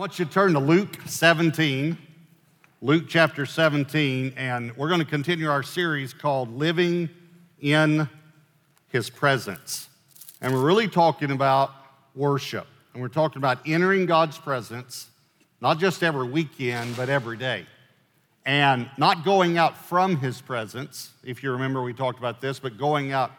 want 0.00 0.18
you 0.18 0.24
to 0.24 0.30
turn 0.30 0.54
to 0.54 0.58
Luke 0.58 0.96
17, 1.04 1.98
Luke 2.80 3.04
chapter 3.06 3.44
17, 3.44 4.32
and 4.34 4.74
we're 4.74 4.88
going 4.88 5.00
to 5.00 5.04
continue 5.04 5.50
our 5.50 5.62
series 5.62 6.14
called 6.14 6.56
Living 6.56 7.10
in 7.60 8.08
His 8.88 9.10
Presence. 9.10 9.90
And 10.40 10.54
we're 10.54 10.64
really 10.64 10.88
talking 10.88 11.32
about 11.32 11.72
worship. 12.14 12.66
And 12.94 13.02
we're 13.02 13.08
talking 13.08 13.40
about 13.40 13.58
entering 13.66 14.06
God's 14.06 14.38
presence, 14.38 15.10
not 15.60 15.78
just 15.78 16.02
every 16.02 16.26
weekend, 16.26 16.96
but 16.96 17.10
every 17.10 17.36
day. 17.36 17.66
And 18.46 18.88
not 18.96 19.22
going 19.22 19.58
out 19.58 19.76
from 19.76 20.16
His 20.16 20.40
presence, 20.40 21.10
if 21.22 21.42
you 21.42 21.52
remember, 21.52 21.82
we 21.82 21.92
talked 21.92 22.18
about 22.18 22.40
this, 22.40 22.58
but 22.58 22.78
going 22.78 23.12
out 23.12 23.32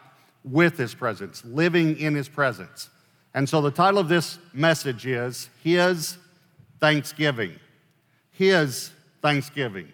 with 0.44 0.78
His 0.78 0.94
presence, 0.94 1.44
living 1.44 1.98
in 1.98 2.14
His 2.14 2.28
presence. 2.28 2.88
And 3.34 3.48
so 3.48 3.60
the 3.60 3.72
title 3.72 3.98
of 3.98 4.08
this 4.08 4.38
message 4.52 5.06
is 5.06 5.50
His 5.64 6.18
Thanksgiving. 6.82 7.54
His 8.32 8.90
Thanksgiving. 9.22 9.86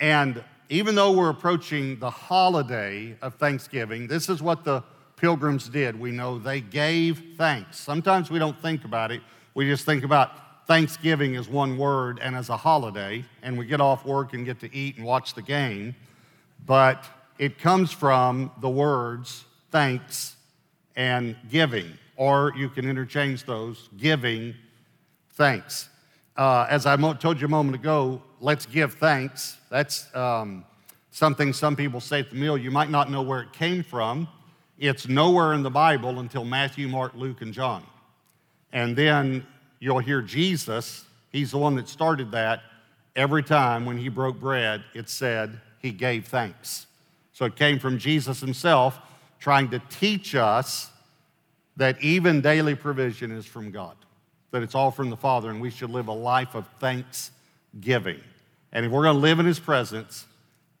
And 0.00 0.42
even 0.68 0.96
though 0.96 1.12
we're 1.12 1.30
approaching 1.30 2.00
the 2.00 2.10
holiday 2.10 3.16
of 3.22 3.36
Thanksgiving, 3.36 4.08
this 4.08 4.28
is 4.28 4.42
what 4.42 4.64
the 4.64 4.82
pilgrims 5.16 5.68
did. 5.68 5.98
We 5.98 6.10
know 6.10 6.40
they 6.40 6.60
gave 6.60 7.36
thanks. 7.38 7.78
Sometimes 7.78 8.28
we 8.28 8.40
don't 8.40 8.60
think 8.60 8.84
about 8.84 9.12
it, 9.12 9.22
we 9.54 9.68
just 9.68 9.86
think 9.86 10.02
about 10.02 10.66
Thanksgiving 10.66 11.36
as 11.36 11.48
one 11.48 11.78
word 11.78 12.18
and 12.20 12.34
as 12.34 12.48
a 12.48 12.56
holiday, 12.56 13.24
and 13.42 13.56
we 13.56 13.64
get 13.64 13.80
off 13.80 14.04
work 14.04 14.32
and 14.32 14.44
get 14.44 14.58
to 14.60 14.74
eat 14.74 14.96
and 14.96 15.06
watch 15.06 15.34
the 15.34 15.42
game. 15.42 15.94
But 16.66 17.04
it 17.38 17.58
comes 17.58 17.92
from 17.92 18.50
the 18.60 18.68
words 18.68 19.44
thanks 19.70 20.34
and 20.96 21.36
giving 21.48 21.98
or 22.16 22.52
you 22.56 22.68
can 22.68 22.88
interchange 22.88 23.44
those, 23.44 23.88
giving 23.96 24.54
thanks. 25.34 25.88
Uh, 26.36 26.66
as 26.70 26.86
I 26.86 26.96
told 27.14 27.40
you 27.40 27.46
a 27.46 27.50
moment 27.50 27.74
ago, 27.74 28.22
let's 28.40 28.66
give 28.66 28.94
thanks. 28.94 29.58
That's 29.70 30.14
um, 30.14 30.64
something 31.10 31.52
some 31.52 31.76
people 31.76 32.00
say 32.00 32.20
at 32.20 32.30
the 32.30 32.36
meal. 32.36 32.56
You 32.56 32.70
might 32.70 32.90
not 32.90 33.10
know 33.10 33.22
where 33.22 33.40
it 33.40 33.52
came 33.52 33.82
from. 33.82 34.28
It's 34.78 35.06
nowhere 35.06 35.52
in 35.52 35.62
the 35.62 35.70
Bible 35.70 36.20
until 36.20 36.44
Matthew, 36.44 36.88
Mark, 36.88 37.12
Luke, 37.14 37.42
and 37.42 37.52
John. 37.52 37.84
And 38.72 38.96
then 38.96 39.46
you'll 39.78 39.98
hear 39.98 40.22
Jesus, 40.22 41.04
he's 41.30 41.50
the 41.50 41.58
one 41.58 41.76
that 41.76 41.88
started 41.88 42.30
that. 42.32 42.62
Every 43.14 43.42
time 43.42 43.84
when 43.84 43.98
he 43.98 44.08
broke 44.08 44.40
bread, 44.40 44.82
it 44.94 45.10
said 45.10 45.60
he 45.80 45.90
gave 45.90 46.26
thanks. 46.26 46.86
So 47.32 47.44
it 47.44 47.56
came 47.56 47.78
from 47.78 47.98
Jesus 47.98 48.40
himself 48.40 48.98
trying 49.38 49.68
to 49.70 49.80
teach 49.90 50.34
us 50.34 50.90
that 51.76 52.00
even 52.00 52.40
daily 52.40 52.74
provision 52.74 53.30
is 53.32 53.44
from 53.44 53.70
God, 53.70 53.96
that 54.52 54.62
it's 54.62 54.74
all 54.74 54.90
from 54.90 55.10
the 55.10 55.16
Father, 55.16 55.50
and 55.50 55.60
we 55.60 55.70
should 55.70 55.90
live 55.90 56.08
a 56.08 56.12
life 56.12 56.54
of 56.54 56.66
thanksgiving. 56.78 58.20
And 58.72 58.86
if 58.86 58.92
we're 58.92 59.02
going 59.02 59.16
to 59.16 59.20
live 59.20 59.40
in 59.40 59.46
His 59.46 59.58
presence, 59.58 60.26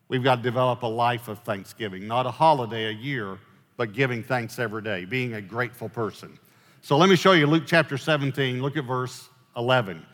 we've 0.08 0.22
got 0.22 0.36
to 0.36 0.42
develop 0.42 0.82
a 0.82 0.86
life 0.86 1.28
of 1.28 1.40
thanksgiving, 1.40 2.06
not 2.06 2.26
a 2.26 2.30
holiday 2.30 2.86
a 2.86 2.92
year, 2.92 3.38
but 3.76 3.94
giving 3.94 4.22
thanks 4.22 4.58
every 4.58 4.82
day, 4.82 5.04
being 5.04 5.34
a 5.34 5.40
grateful 5.40 5.88
person. 5.88 6.38
So 6.82 6.96
let 6.96 7.08
me 7.08 7.16
show 7.16 7.32
you 7.32 7.46
Luke 7.46 7.64
chapter 7.66 7.96
17. 7.96 8.60
Look 8.60 8.76
at 8.76 8.84
verse 8.84 9.28
11. 9.56 10.04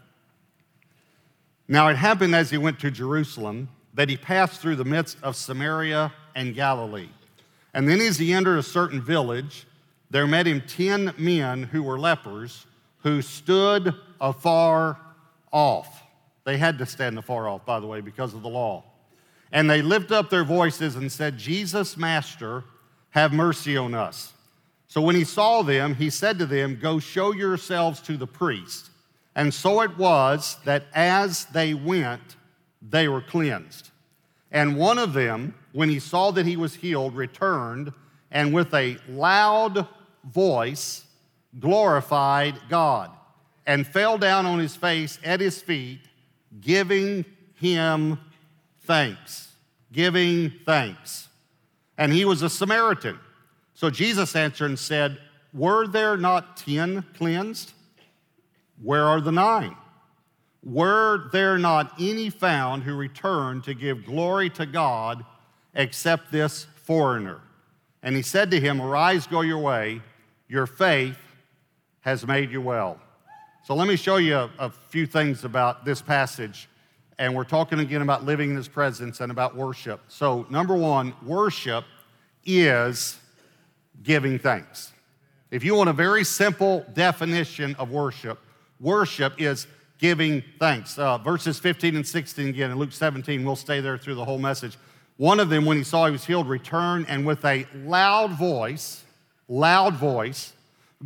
Now 1.67 1.89
it 1.89 1.97
happened 1.97 2.34
as 2.34 2.51
he 2.51 2.59
went 2.59 2.79
to 2.81 2.91
Jerusalem 2.91 3.69
that 3.95 4.09
he 4.09 4.17
passed 4.17 4.61
through 4.61 4.77
the 4.77 4.84
midst 4.84 5.19
of 5.23 5.34
Samaria 5.34 6.12
and 6.34 6.55
Galilee. 6.55 7.09
And 7.75 7.89
then 7.89 8.01
as 8.01 8.19
he 8.19 8.33
entered 8.33 8.59
a 8.59 8.62
certain 8.62 9.03
village, 9.03 9.67
there 10.11 10.27
met 10.27 10.47
him 10.47 10.62
ten 10.67 11.12
men 11.19 11.64
who 11.64 11.83
were 11.83 11.98
lepers 11.98 12.67
who 13.02 13.22
stood 13.22 13.94
afar 14.20 14.98
off. 15.52 16.02
They 16.44 16.56
had 16.56 16.78
to 16.78 16.86
stand 16.86 17.18
afar 17.18 17.48
off, 17.48 17.64
by 17.64 17.80
the 17.80 17.86
way, 17.86 18.00
because 18.00 18.34
of 18.34 18.42
the 18.42 18.48
law. 18.48 18.84
And 19.52 19.68
they 19.68 19.82
lifted 19.82 20.14
up 20.14 20.30
their 20.30 20.44
voices 20.44 20.96
and 20.96 21.10
said, 21.10 21.38
Jesus, 21.38 21.96
Master, 21.96 22.64
have 23.10 23.33
mercy 23.33 23.77
on 23.77 23.95
us. 23.95 24.33
So 24.86 25.00
when 25.00 25.14
he 25.14 25.24
saw 25.24 25.62
them, 25.62 25.95
he 25.95 26.11
said 26.11 26.39
to 26.39 26.46
them, 26.46 26.78
Go 26.80 26.98
show 26.98 27.33
yourselves 27.33 28.00
to 28.02 28.17
the 28.17 28.27
priest. 28.27 28.90
And 29.34 29.52
so 29.52 29.83
it 29.83 29.96
was 29.96 30.56
that 30.64 30.86
as 30.94 31.44
they 31.46 31.74
went, 31.74 32.36
they 32.83 33.08
were 33.08 33.20
cleansed. 33.20 33.90
And 34.50 34.77
one 34.77 34.98
of 34.98 35.12
them, 35.12 35.55
when 35.73 35.90
he 35.90 36.00
saw 36.00 36.30
that 36.33 36.46
he 36.46 36.56
was 36.56 36.74
healed, 36.74 37.14
returned 37.14 37.92
and 38.30 38.52
with 38.52 38.73
a 38.74 38.98
loud 39.08 39.86
voice 40.24 41.05
glorified 41.59 42.59
God 42.69 43.11
and 43.67 43.86
fell 43.86 44.19
down 44.19 44.47
on 44.47 44.59
his 44.59 44.77
face 44.77 45.19
at 45.25 45.41
his 45.41 45.61
feet, 45.61 46.01
giving 46.61 47.25
him 47.55 48.19
thanks. 48.83 49.53
Giving 49.92 50.53
thanks. 50.64 51.29
And 51.97 52.13
he 52.13 52.25
was 52.25 52.42
a 52.42 52.51
Samaritan. 52.51 53.19
So 53.75 53.91
Jesus 53.91 54.35
answered 54.36 54.67
and 54.67 54.79
said, 54.79 55.19
Were 55.53 55.86
there 55.86 56.17
not 56.17 56.57
ten 56.57 57.05
cleansed? 57.17 57.73
Where 58.83 59.05
are 59.05 59.20
the 59.20 59.33
nine? 59.33 59.77
Were 60.63 61.29
there 61.33 61.59
not 61.59 61.92
any 61.98 62.30
found 62.30 62.83
who 62.83 62.95
returned 62.95 63.65
to 63.65 63.75
give 63.75 64.05
glory 64.05 64.51
to 64.51 64.67
God 64.67 65.25
except 65.75 66.30
this 66.30 66.67
foreigner? 66.85 67.41
And 68.03 68.15
he 68.15 68.23
said 68.23 68.51
to 68.51 68.61
him, 68.61 68.80
Arise, 68.80 69.27
go 69.27 69.41
your 69.41 69.59
way 69.59 70.03
your 70.48 70.67
faith 70.67 71.19
has 72.08 72.27
made 72.27 72.51
you 72.51 72.63
well. 72.63 72.98
So 73.64 73.74
let 73.74 73.86
me 73.86 73.96
show 73.96 74.17
you 74.17 74.35
a, 74.35 74.51
a, 74.58 74.70
few 74.70 75.07
things 75.07 75.45
about 75.45 75.85
this 75.85 76.01
passage. 76.01 76.67
And 77.19 77.35
we're 77.35 77.45
talking 77.45 77.80
again 77.80 78.01
about 78.01 78.24
living 78.24 78.48
in 78.51 78.57
his 78.57 78.67
presence 78.67 79.20
and 79.20 79.30
about 79.30 79.55
worship. 79.55 80.01
So, 80.08 80.47
number 80.48 80.74
one, 80.74 81.13
worship 81.23 81.85
is 82.47 83.18
giving 84.02 84.39
thanks. 84.39 84.92
If 85.51 85.64
you 85.64 85.74
want 85.74 85.91
a 85.91 85.92
very 85.92 86.24
simple 86.24 86.86
definition 86.95 87.74
of 87.74 87.91
worship, 87.91 88.39
worship 88.80 89.35
is 89.36 89.67
giving 89.98 90.42
thanks. 90.58 90.98
Uh, 90.98 91.18
verses 91.18 91.58
15 91.58 91.97
and 91.97 92.07
16 92.07 92.48
again 92.48 92.70
in 92.70 92.79
Luke 92.79 92.92
17, 92.92 93.45
we'll 93.45 93.57
stay 93.57 93.80
there 93.80 93.98
through 93.98 94.14
the 94.14 94.24
whole 94.24 94.39
message. 94.39 94.79
One 95.18 95.41
of 95.41 95.51
them, 95.51 95.67
when 95.67 95.77
he 95.77 95.85
saw 95.85 96.07
he 96.07 96.13
was 96.13 96.24
healed, 96.24 96.48
returned 96.48 97.05
and 97.08 97.27
with 97.27 97.45
a 97.45 97.67
loud 97.74 98.39
voice, 98.39 99.05
loud 99.48 99.95
voice, 99.95 100.55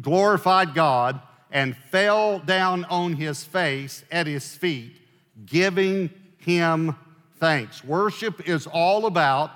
glorified 0.00 0.74
God, 0.74 1.20
and 1.50 1.76
fell 1.76 2.38
down 2.38 2.84
on 2.86 3.14
his 3.14 3.44
face 3.44 4.04
at 4.10 4.26
his 4.26 4.54
feet, 4.54 4.96
giving 5.44 6.10
him 6.38 6.96
thanks. 7.36 7.84
Worship 7.84 8.48
is 8.48 8.66
all 8.66 9.06
about 9.06 9.50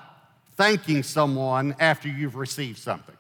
thanking 0.57 1.03
someone 1.03 1.75
after 1.81 2.09
you've 2.09 2.37
received 2.37 2.79
something. 2.79 3.17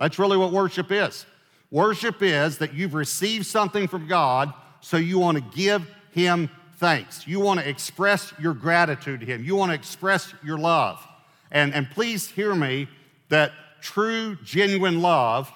That's 0.00 0.18
really 0.18 0.36
what 0.36 0.52
worship 0.52 0.90
is. 0.90 1.26
Worship 1.70 2.22
is 2.22 2.58
that 2.58 2.74
you've 2.74 2.94
received 2.94 3.46
something 3.46 3.88
from 3.88 4.06
God, 4.06 4.52
so 4.80 4.96
you 4.96 5.18
want 5.18 5.36
to 5.38 5.56
give 5.56 5.86
him 6.12 6.48
thanks. 6.76 7.26
You 7.26 7.40
want 7.40 7.60
to 7.60 7.68
express 7.68 8.32
your 8.40 8.54
gratitude 8.54 9.20
to 9.20 9.26
him. 9.26 9.44
You 9.44 9.56
want 9.56 9.70
to 9.70 9.74
express 9.74 10.32
your 10.44 10.58
love. 10.58 11.04
And, 11.50 11.74
and 11.74 11.90
please 11.90 12.28
hear 12.30 12.54
me 12.54 12.88
that 13.28 13.52
true, 13.80 14.36
genuine 14.44 15.00
love 15.00 15.50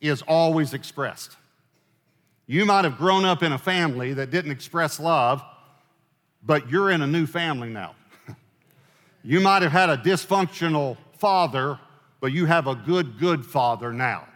is 0.00 0.22
always 0.22 0.74
expressed. 0.74 1.36
You 2.46 2.64
might 2.64 2.84
have 2.84 2.96
grown 2.96 3.24
up 3.24 3.42
in 3.42 3.52
a 3.52 3.58
family 3.58 4.14
that 4.14 4.30
didn't 4.30 4.50
express 4.50 4.98
love, 4.98 5.42
but 6.42 6.70
you're 6.70 6.90
in 6.90 7.02
a 7.02 7.06
new 7.06 7.26
family 7.26 7.68
now. 7.68 7.94
you 9.22 9.40
might 9.40 9.62
have 9.62 9.72
had 9.72 9.90
a 9.90 9.98
dysfunctional 9.98 10.96
father, 11.18 11.78
but 12.20 12.32
you 12.32 12.46
have 12.46 12.66
a 12.66 12.74
good, 12.74 13.18
good 13.18 13.44
father 13.44 13.92
now. 13.92 14.26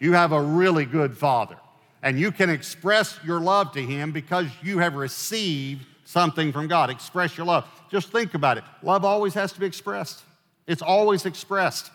You 0.00 0.12
have 0.14 0.32
a 0.32 0.40
really 0.40 0.84
good 0.84 1.16
father. 1.16 1.56
And 2.02 2.18
you 2.18 2.32
can 2.32 2.50
express 2.50 3.18
your 3.24 3.40
love 3.40 3.72
to 3.72 3.80
him 3.80 4.12
because 4.12 4.48
you 4.62 4.78
have 4.78 4.94
received 4.94 5.86
something 6.04 6.52
from 6.52 6.66
God. 6.66 6.90
Express 6.90 7.36
your 7.36 7.46
love. 7.46 7.66
Just 7.90 8.10
think 8.10 8.34
about 8.34 8.58
it. 8.58 8.64
Love 8.82 9.04
always 9.04 9.32
has 9.34 9.52
to 9.52 9.60
be 9.60 9.66
expressed, 9.66 10.22
it's 10.66 10.82
always 10.82 11.24
expressed. 11.24 11.90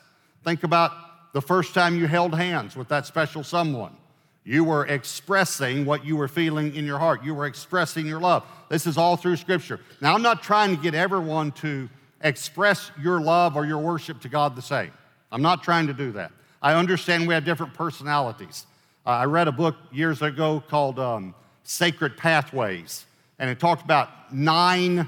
Think 0.45 0.63
about 0.63 0.91
the 1.33 1.41
first 1.41 1.73
time 1.73 1.95
you 1.97 2.07
held 2.07 2.33
hands 2.33 2.75
with 2.75 2.87
that 2.89 3.05
special 3.05 3.43
someone. 3.43 3.95
You 4.43 4.63
were 4.63 4.85
expressing 4.87 5.85
what 5.85 6.03
you 6.03 6.15
were 6.15 6.27
feeling 6.27 6.73
in 6.73 6.85
your 6.85 6.97
heart. 6.97 7.23
You 7.23 7.35
were 7.35 7.45
expressing 7.45 8.07
your 8.07 8.19
love. 8.19 8.43
This 8.69 8.87
is 8.87 8.97
all 8.97 9.15
through 9.15 9.35
Scripture. 9.35 9.79
Now, 10.01 10.15
I'm 10.15 10.21
not 10.21 10.41
trying 10.41 10.75
to 10.75 10.81
get 10.81 10.95
everyone 10.95 11.51
to 11.53 11.87
express 12.21 12.91
your 12.99 13.21
love 13.21 13.55
or 13.55 13.65
your 13.65 13.77
worship 13.77 14.21
to 14.21 14.29
God 14.29 14.55
the 14.55 14.61
same. 14.61 14.91
I'm 15.31 15.41
not 15.41 15.63
trying 15.63 15.87
to 15.87 15.93
do 15.93 16.11
that. 16.13 16.31
I 16.61 16.73
understand 16.73 17.27
we 17.27 17.33
have 17.33 17.45
different 17.45 17.73
personalities. 17.73 18.65
Uh, 19.05 19.09
I 19.11 19.25
read 19.25 19.47
a 19.47 19.51
book 19.51 19.75
years 19.91 20.21
ago 20.21 20.63
called 20.67 20.99
um, 20.99 21.35
Sacred 21.63 22.17
Pathways, 22.17 23.05
and 23.37 23.49
it 23.49 23.59
talked 23.59 23.83
about 23.83 24.33
nine 24.33 25.07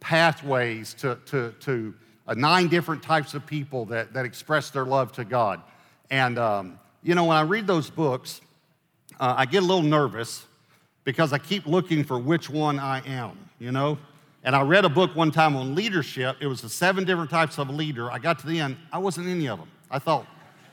pathways 0.00 0.94
to, 0.94 1.18
to, 1.26 1.54
to 1.60 1.94
nine 2.34 2.68
different 2.68 3.02
types 3.02 3.34
of 3.34 3.46
people 3.46 3.86
that, 3.86 4.12
that 4.12 4.24
express 4.24 4.70
their 4.70 4.84
love 4.84 5.12
to 5.12 5.24
God. 5.24 5.60
And, 6.10 6.38
um, 6.38 6.78
you 7.02 7.14
know, 7.14 7.24
when 7.24 7.36
I 7.36 7.42
read 7.42 7.66
those 7.66 7.90
books, 7.90 8.40
uh, 9.18 9.34
I 9.36 9.46
get 9.46 9.62
a 9.62 9.66
little 9.66 9.82
nervous 9.82 10.44
because 11.04 11.32
I 11.32 11.38
keep 11.38 11.66
looking 11.66 12.04
for 12.04 12.18
which 12.18 12.48
one 12.48 12.78
I 12.78 13.02
am, 13.06 13.36
you 13.58 13.72
know? 13.72 13.98
And 14.42 14.56
I 14.56 14.62
read 14.62 14.84
a 14.84 14.88
book 14.88 15.14
one 15.14 15.30
time 15.30 15.56
on 15.56 15.74
leadership. 15.74 16.36
It 16.40 16.46
was 16.46 16.62
the 16.62 16.68
seven 16.68 17.04
different 17.04 17.30
types 17.30 17.58
of 17.58 17.68
leader. 17.68 18.10
I 18.10 18.18
got 18.18 18.38
to 18.40 18.46
the 18.46 18.60
end, 18.60 18.76
I 18.92 18.98
wasn't 18.98 19.28
any 19.28 19.48
of 19.48 19.58
them. 19.58 19.68
I 19.90 19.98
thought, 19.98 20.26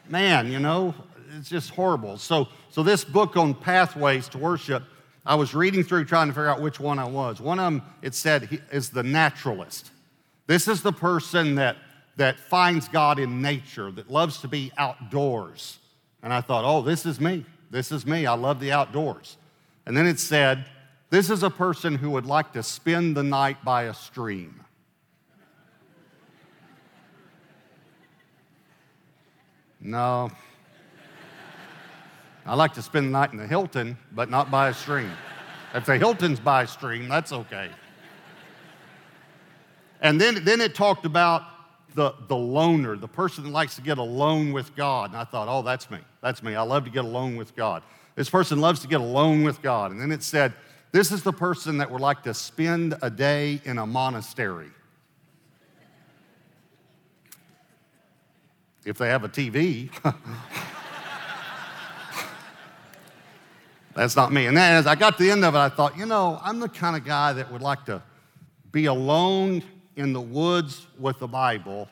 man, 0.08 0.52
you 0.52 0.60
know, 0.60 0.94
it's 1.38 1.50
just 1.50 1.72
horrible. 1.72 2.18
So, 2.18 2.48
so 2.70 2.84
this 2.84 3.04
book 3.04 3.36
on 3.36 3.54
pathways 3.54 4.30
to 4.30 4.38
worship, 4.38 4.84
I 5.26 5.36
was 5.36 5.54
reading 5.54 5.84
through 5.84 6.06
trying 6.06 6.28
to 6.28 6.34
figure 6.34 6.48
out 6.48 6.62
which 6.62 6.80
one 6.80 7.00
I 7.00 7.06
was. 7.06 7.42
One 7.42 7.60
of 7.60 7.66
them, 7.66 7.82
it 8.02 8.14
said, 8.14 8.62
is 8.72 8.90
the 8.90 9.04
naturalist. 9.04 9.92
This 10.48 10.68
is 10.68 10.82
the 10.82 10.94
person 10.94 11.56
that, 11.56 11.78
that 12.16 12.40
finds 12.40 12.88
God 12.88 13.20
in 13.20 13.42
nature, 13.42 13.92
that 13.92 14.10
loves 14.10 14.40
to 14.42 14.48
be 14.48 14.72
outdoors. 14.78 15.78
And 16.24 16.34
I 16.34 16.42
thought, 16.42 16.66
oh, 16.66 16.82
this 16.82 17.06
is 17.06 17.20
me. 17.20 17.46
This 17.70 17.92
is 17.92 18.06
me. 18.06 18.26
I 18.26 18.34
love 18.34 18.60
the 18.60 18.72
outdoors. 18.72 19.38
And 19.86 19.96
then 19.96 20.08
it 20.08 20.20
said, 20.20 20.66
this 21.10 21.30
is 21.30 21.44
a 21.44 21.50
person 21.50 21.96
who 21.96 22.10
would 22.12 22.26
like 22.26 22.54
to 22.54 22.64
spend 22.64 23.16
the 23.16 23.24
night 23.24 23.64
by 23.64 23.84
a 23.84 23.94
stream. 23.94 24.64
No. 29.80 30.30
I 32.46 32.56
like 32.56 32.74
to 32.74 32.82
spend 32.82 33.08
the 33.08 33.12
night 33.12 33.32
in 33.32 33.38
the 33.38 33.48
Hilton, 33.48 33.98
but 34.12 34.30
not 34.30 34.50
by 34.50 34.70
a 34.70 34.74
stream. 34.74 35.12
If 35.74 35.86
the 35.86 35.98
Hilton's 35.98 36.40
by 36.40 36.64
a 36.64 36.68
stream, 36.68 37.08
that's 37.08 37.32
okay. 37.32 37.70
And 40.02 40.20
then, 40.22 40.44
then 40.44 40.62
it 40.62 40.76
talked 40.76 41.06
about 41.06 41.44
the, 41.96 42.14
the 42.28 42.38
loner, 42.38 42.96
the 42.96 43.08
person 43.08 43.44
that 43.44 43.50
likes 43.50 43.76
to 43.76 43.82
get 43.82 43.98
alone 43.98 44.54
with 44.54 44.76
God. 44.76 45.10
And 45.10 45.20
I 45.20 45.24
thought, 45.24 45.48
oh, 45.50 45.64
that's 45.64 45.90
me. 45.90 45.98
That's 46.22 46.44
me. 46.44 46.56
I 46.56 46.62
love 46.62 46.84
to 46.86 46.92
get 46.92 47.04
alone 47.06 47.36
with 47.36 47.56
God. 47.56 47.82
This 48.16 48.30
person 48.30 48.62
loves 48.62 48.80
to 48.82 48.88
get 48.88 49.02
alone 49.02 49.44
with 49.44 49.62
God. 49.62 49.92
And 49.92 50.00
then 50.00 50.12
it 50.12 50.22
said, 50.24 50.54
this 50.92 51.12
is 51.12 51.24
the 51.24 51.34
person 51.34 51.80
that 51.80 51.92
would 51.92 52.02
like 52.02 52.24
to 52.24 52.34
spend 52.34 52.96
a 53.02 53.10
day 53.10 53.60
in 53.66 53.78
a 53.78 53.86
monastery. 53.86 54.70
If 58.86 58.98
they 58.98 59.10
have 59.10 59.24
a 59.24 59.30
TV. 59.30 59.90
That's 63.96 64.16
not 64.16 64.32
me. 64.32 64.46
And 64.46 64.56
then 64.56 64.76
as 64.76 64.86
I 64.86 64.94
got 64.94 65.18
to 65.18 65.24
the 65.24 65.32
end 65.32 65.44
of 65.44 65.56
it, 65.56 65.58
I 65.58 65.70
thought, 65.70 65.98
you 65.98 66.06
know, 66.06 66.40
I'm 66.44 66.60
the 66.60 66.70
kind 66.70 66.96
of 66.96 67.04
guy 67.04 67.34
that 67.34 67.52
would 67.52 67.64
like 67.64 67.86
to 67.86 68.04
be 68.72 68.86
alone 68.86 69.64
in 69.98 70.14
the 70.14 70.22
woods 70.22 70.88
with 70.98 71.20
the 71.20 71.28
Bible 71.28 71.90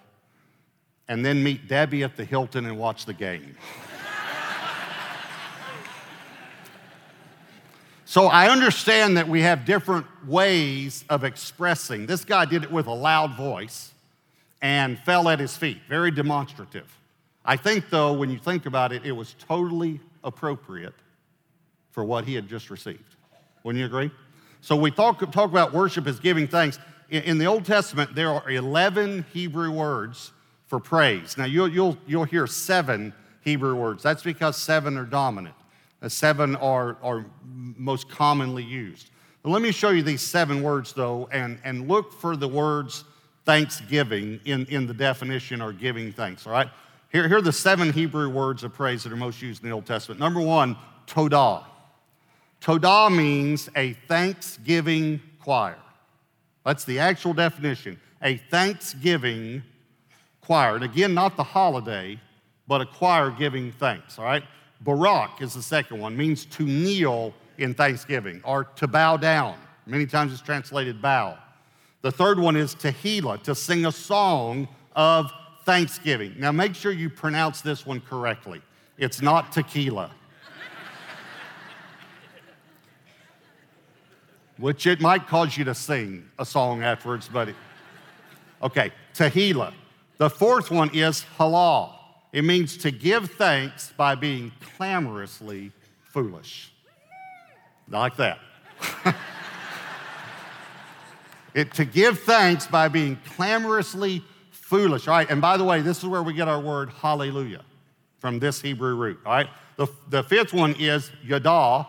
and 1.08 1.26
then 1.26 1.44
meet 1.44 1.68
Debbie 1.68 2.04
at 2.04 2.16
the 2.16 2.24
Hilton 2.24 2.66
and 2.66 2.78
watch 2.78 3.06
the 3.06 3.14
game. 3.14 3.56
so 8.06 8.28
I 8.28 8.50
understand 8.50 9.18
that 9.18 9.28
we 9.28 9.42
have 9.42 9.66
different 9.66 10.06
ways 10.28 11.04
of 11.10 11.24
expressing. 11.24 12.06
This 12.06 12.24
guy 12.24 12.46
did 12.46 12.64
it 12.64 12.72
with 12.72 12.88
a 12.88 12.94
loud 12.94 13.36
voice 13.36 13.92
and 14.62 14.98
fell 15.00 15.30
at 15.30 15.40
his 15.40 15.58
feet, 15.58 15.80
very 15.90 16.12
demonstrative. 16.12 16.98
I 17.44 17.58
think, 17.58 17.90
though, 17.90 18.14
when 18.14 18.32
you 18.32 18.40
think 18.40 18.66
about 18.66 18.92
it, 18.92 19.06
it 19.06 19.12
was 19.12 19.36
totally 19.48 20.00
appropriate 20.24 20.96
for 21.92 22.04
what 22.04 22.26
he 22.26 22.34
had 22.34 22.48
just 22.48 22.70
received. 22.70 23.16
Wouldn't 23.64 23.80
you 23.80 23.86
agree? 23.86 24.12
So 24.62 24.76
we 24.76 24.90
talk, 24.90 25.20
talk 25.32 25.52
about 25.52 25.74
worship 25.74 26.08
as 26.08 26.20
giving 26.20 26.48
thanks. 26.48 26.80
In, 27.10 27.38
the 27.38 27.46
Old 27.46 27.66
Testament, 27.66 28.16
there 28.16 28.30
are 28.30 28.50
11 28.50 29.26
Hebrew 29.32 29.72
words 29.72 30.32
for 30.66 30.80
praise. 30.80 31.38
Now, 31.38 31.46
you'll, 31.46 31.68
you'll, 31.68 31.98
you'll 32.08 32.24
hear 32.24 32.48
seven 32.48 33.14
Hebrew 33.42 33.76
words. 33.76 34.02
That's 34.02 34.24
because 34.24 34.58
seven 34.58 34.98
are 34.98 35.06
dominant. 35.06 35.56
Uh, 36.02 36.10
seven 36.10 36.56
are, 36.56 36.98
are 37.04 37.26
most 37.46 38.10
commonly 38.10 38.64
used. 38.64 39.12
But 39.44 39.52
let 39.52 39.62
me 39.62 39.72
show 39.72 39.90
you 39.90 40.02
these 40.02 40.22
seven 40.22 40.64
words, 40.64 40.94
though, 40.94 41.30
and, 41.32 41.60
and 41.64 41.88
look 41.88 42.12
for 42.12 42.36
the 42.36 42.48
words 42.48 43.04
thanksgiving 43.46 44.40
in, 44.46 44.66
in 44.66 44.88
the 44.88 44.94
definition 44.94 45.62
or 45.62 45.72
giving 45.72 46.12
thanks, 46.12 46.48
all 46.48 46.54
right? 46.54 46.68
Here, 47.12 47.28
here 47.28 47.38
are 47.38 47.42
the 47.42 47.54
seven 47.54 47.94
Hebrew 47.94 48.30
words 48.30 48.64
of 48.64 48.74
praise 48.74 49.04
that 49.04 49.14
are 49.14 49.18
most 49.18 49.42
used 49.42 49.64
in 49.64 49.70
the 49.70 49.76
Old 49.76 49.86
Testament. 49.86 50.20
Number 50.20 50.42
one, 50.42 50.76
todah. 51.06 51.64
Todah 52.60 53.16
means 53.16 53.70
a 53.76 53.94
thanksgiving 54.08 55.22
choir. 55.40 55.78
That's 56.66 56.84
the 56.84 57.00
actual 57.00 57.34
definition 57.34 58.00
a 58.22 58.38
thanksgiving 58.38 59.62
choir. 60.42 60.76
And 60.76 60.84
again, 60.84 61.14
not 61.14 61.38
the 61.38 61.44
holiday, 61.44 62.20
but 62.68 62.82
a 62.82 62.86
choir 62.86 63.30
giving 63.30 63.72
thanks, 63.74 64.18
all 64.18 64.26
right? 64.26 64.44
Barak 64.82 65.42
is 65.42 65.54
the 65.54 65.62
second 65.62 66.00
one, 66.00 66.18
means 66.18 66.46
to 66.46 66.64
kneel 66.64 67.34
in 67.58 67.74
thanksgiving 67.74 68.42
or 68.44 68.64
to 68.64 68.88
bow 68.88 69.18
down. 69.18 69.58
Many 69.86 70.06
times 70.06 70.34
it's 70.34 70.42
translated 70.42 71.02
bow. 71.02 71.38
The 72.02 72.12
third 72.12 72.40
one 72.40 72.56
is 72.56 72.76
tehillah, 72.76 73.44
to 73.44 73.56
sing 73.56 73.86
a 73.86 73.92
song 73.92 74.68
of 74.96 75.32
thanksgiving. 75.64 76.36
Now 76.38 76.52
make 76.52 76.76
sure 76.76 76.92
you 76.92 77.10
pronounce 77.10 77.62
this 77.62 77.86
one 77.86 78.02
correctly. 78.02 78.62
It's 78.98 79.22
not 79.22 79.52
tequila. 79.52 80.12
Which 84.58 84.88
it 84.88 85.02
might 85.02 85.28
cause 85.28 85.58
you 85.58 85.66
to 85.66 85.76
sing 85.76 86.30
a 86.40 86.46
song 86.46 86.84
afterwards, 86.84 87.30
but 87.32 87.50
okay, 88.62 88.92
Tehillah. 89.14 89.74
The 90.18 90.30
fourth 90.30 90.72
one 90.72 90.90
is 90.94 91.26
halal. 91.38 91.92
It 92.32 92.44
means 92.44 92.78
to 92.78 92.92
give 92.92 93.32
thanks 93.32 93.94
by 93.98 94.16
being 94.16 94.52
clamorously 94.78 95.72
foolish. 96.04 96.72
Like 97.90 98.16
that. 98.18 98.40
it, 101.54 101.74
to 101.74 101.86
give 101.86 102.20
thanks 102.20 102.68
by 102.68 102.88
being 102.88 103.18
clamorously 103.36 104.24
foolish. 104.52 105.08
All 105.08 105.16
right, 105.16 105.30
and 105.30 105.42
by 105.42 105.58
the 105.58 105.64
way, 105.64 105.82
this 105.82 106.00
is 106.00 106.06
where 106.06 106.24
we 106.24 106.34
get 106.34 106.48
our 106.48 106.60
word 106.60 106.90
hallelujah 106.90 107.64
from 108.20 108.40
this 108.40 108.62
Hebrew 108.62 108.96
root. 108.96 109.20
All 109.26 109.34
right, 109.34 109.50
the, 109.76 109.88
the 110.10 110.24
fifth 110.24 110.54
one 110.54 110.76
is 110.80 111.12
yadah. 111.26 111.88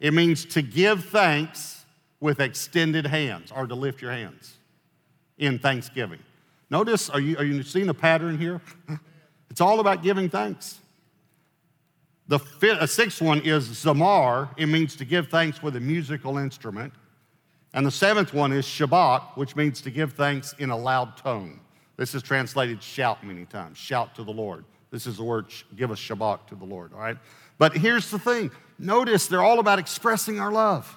It 0.00 0.14
means 0.14 0.44
to 0.46 0.62
give 0.62 1.04
thanks 1.04 1.77
with 2.20 2.40
extended 2.40 3.06
hands 3.06 3.52
or 3.54 3.66
to 3.66 3.74
lift 3.74 4.02
your 4.02 4.12
hands 4.12 4.56
in 5.38 5.58
thanksgiving. 5.58 6.18
Notice, 6.70 7.08
are 7.08 7.20
you, 7.20 7.36
are 7.38 7.44
you 7.44 7.62
seeing 7.62 7.88
a 7.88 7.94
pattern 7.94 8.38
here? 8.38 8.60
It's 9.50 9.62
all 9.62 9.80
about 9.80 10.02
giving 10.02 10.28
thanks. 10.28 10.78
The 12.28 12.38
fifth, 12.38 12.90
sixth 12.90 13.22
one 13.22 13.40
is 13.40 13.66
zamar. 13.66 14.50
It 14.58 14.66
means 14.66 14.94
to 14.96 15.06
give 15.06 15.28
thanks 15.28 15.62
with 15.62 15.74
a 15.76 15.80
musical 15.80 16.36
instrument. 16.36 16.92
And 17.72 17.86
the 17.86 17.90
seventh 17.90 18.34
one 18.34 18.52
is 18.52 18.66
shabach, 18.66 19.36
which 19.36 19.56
means 19.56 19.80
to 19.80 19.90
give 19.90 20.12
thanks 20.12 20.54
in 20.58 20.70
a 20.70 20.76
loud 20.76 21.16
tone. 21.16 21.60
This 21.96 22.14
is 22.14 22.22
translated 22.22 22.82
shout 22.82 23.24
many 23.24 23.46
times. 23.46 23.78
Shout 23.78 24.14
to 24.16 24.22
the 24.22 24.30
Lord. 24.30 24.64
This 24.90 25.06
is 25.06 25.16
the 25.16 25.24
word 25.24 25.46
give 25.76 25.90
a 25.90 25.94
shabach 25.94 26.46
to 26.48 26.54
the 26.54 26.64
Lord, 26.64 26.92
all 26.92 27.00
right? 27.00 27.16
But 27.58 27.76
here's 27.76 28.10
the 28.10 28.18
thing 28.18 28.50
notice 28.78 29.26
they're 29.26 29.42
all 29.42 29.58
about 29.58 29.78
expressing 29.78 30.38
our 30.38 30.52
love 30.52 30.94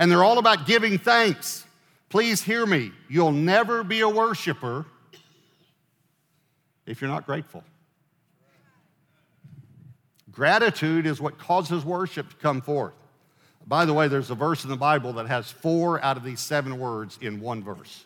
and 0.00 0.10
they're 0.10 0.24
all 0.24 0.38
about 0.38 0.66
giving 0.66 0.98
thanks. 0.98 1.64
Please 2.08 2.42
hear 2.42 2.64
me. 2.66 2.90
You'll 3.08 3.32
never 3.32 3.84
be 3.84 4.00
a 4.00 4.08
worshiper 4.08 4.86
if 6.86 7.00
you're 7.00 7.10
not 7.10 7.26
grateful. 7.26 7.62
Gratitude 10.32 11.06
is 11.06 11.20
what 11.20 11.38
causes 11.38 11.84
worship 11.84 12.30
to 12.30 12.36
come 12.36 12.62
forth. 12.62 12.94
By 13.66 13.84
the 13.84 13.92
way, 13.92 14.08
there's 14.08 14.30
a 14.30 14.34
verse 14.34 14.64
in 14.64 14.70
the 14.70 14.76
Bible 14.76 15.12
that 15.12 15.26
has 15.26 15.50
four 15.50 16.02
out 16.02 16.16
of 16.16 16.24
these 16.24 16.40
seven 16.40 16.78
words 16.78 17.18
in 17.20 17.38
one 17.38 17.62
verse. 17.62 18.04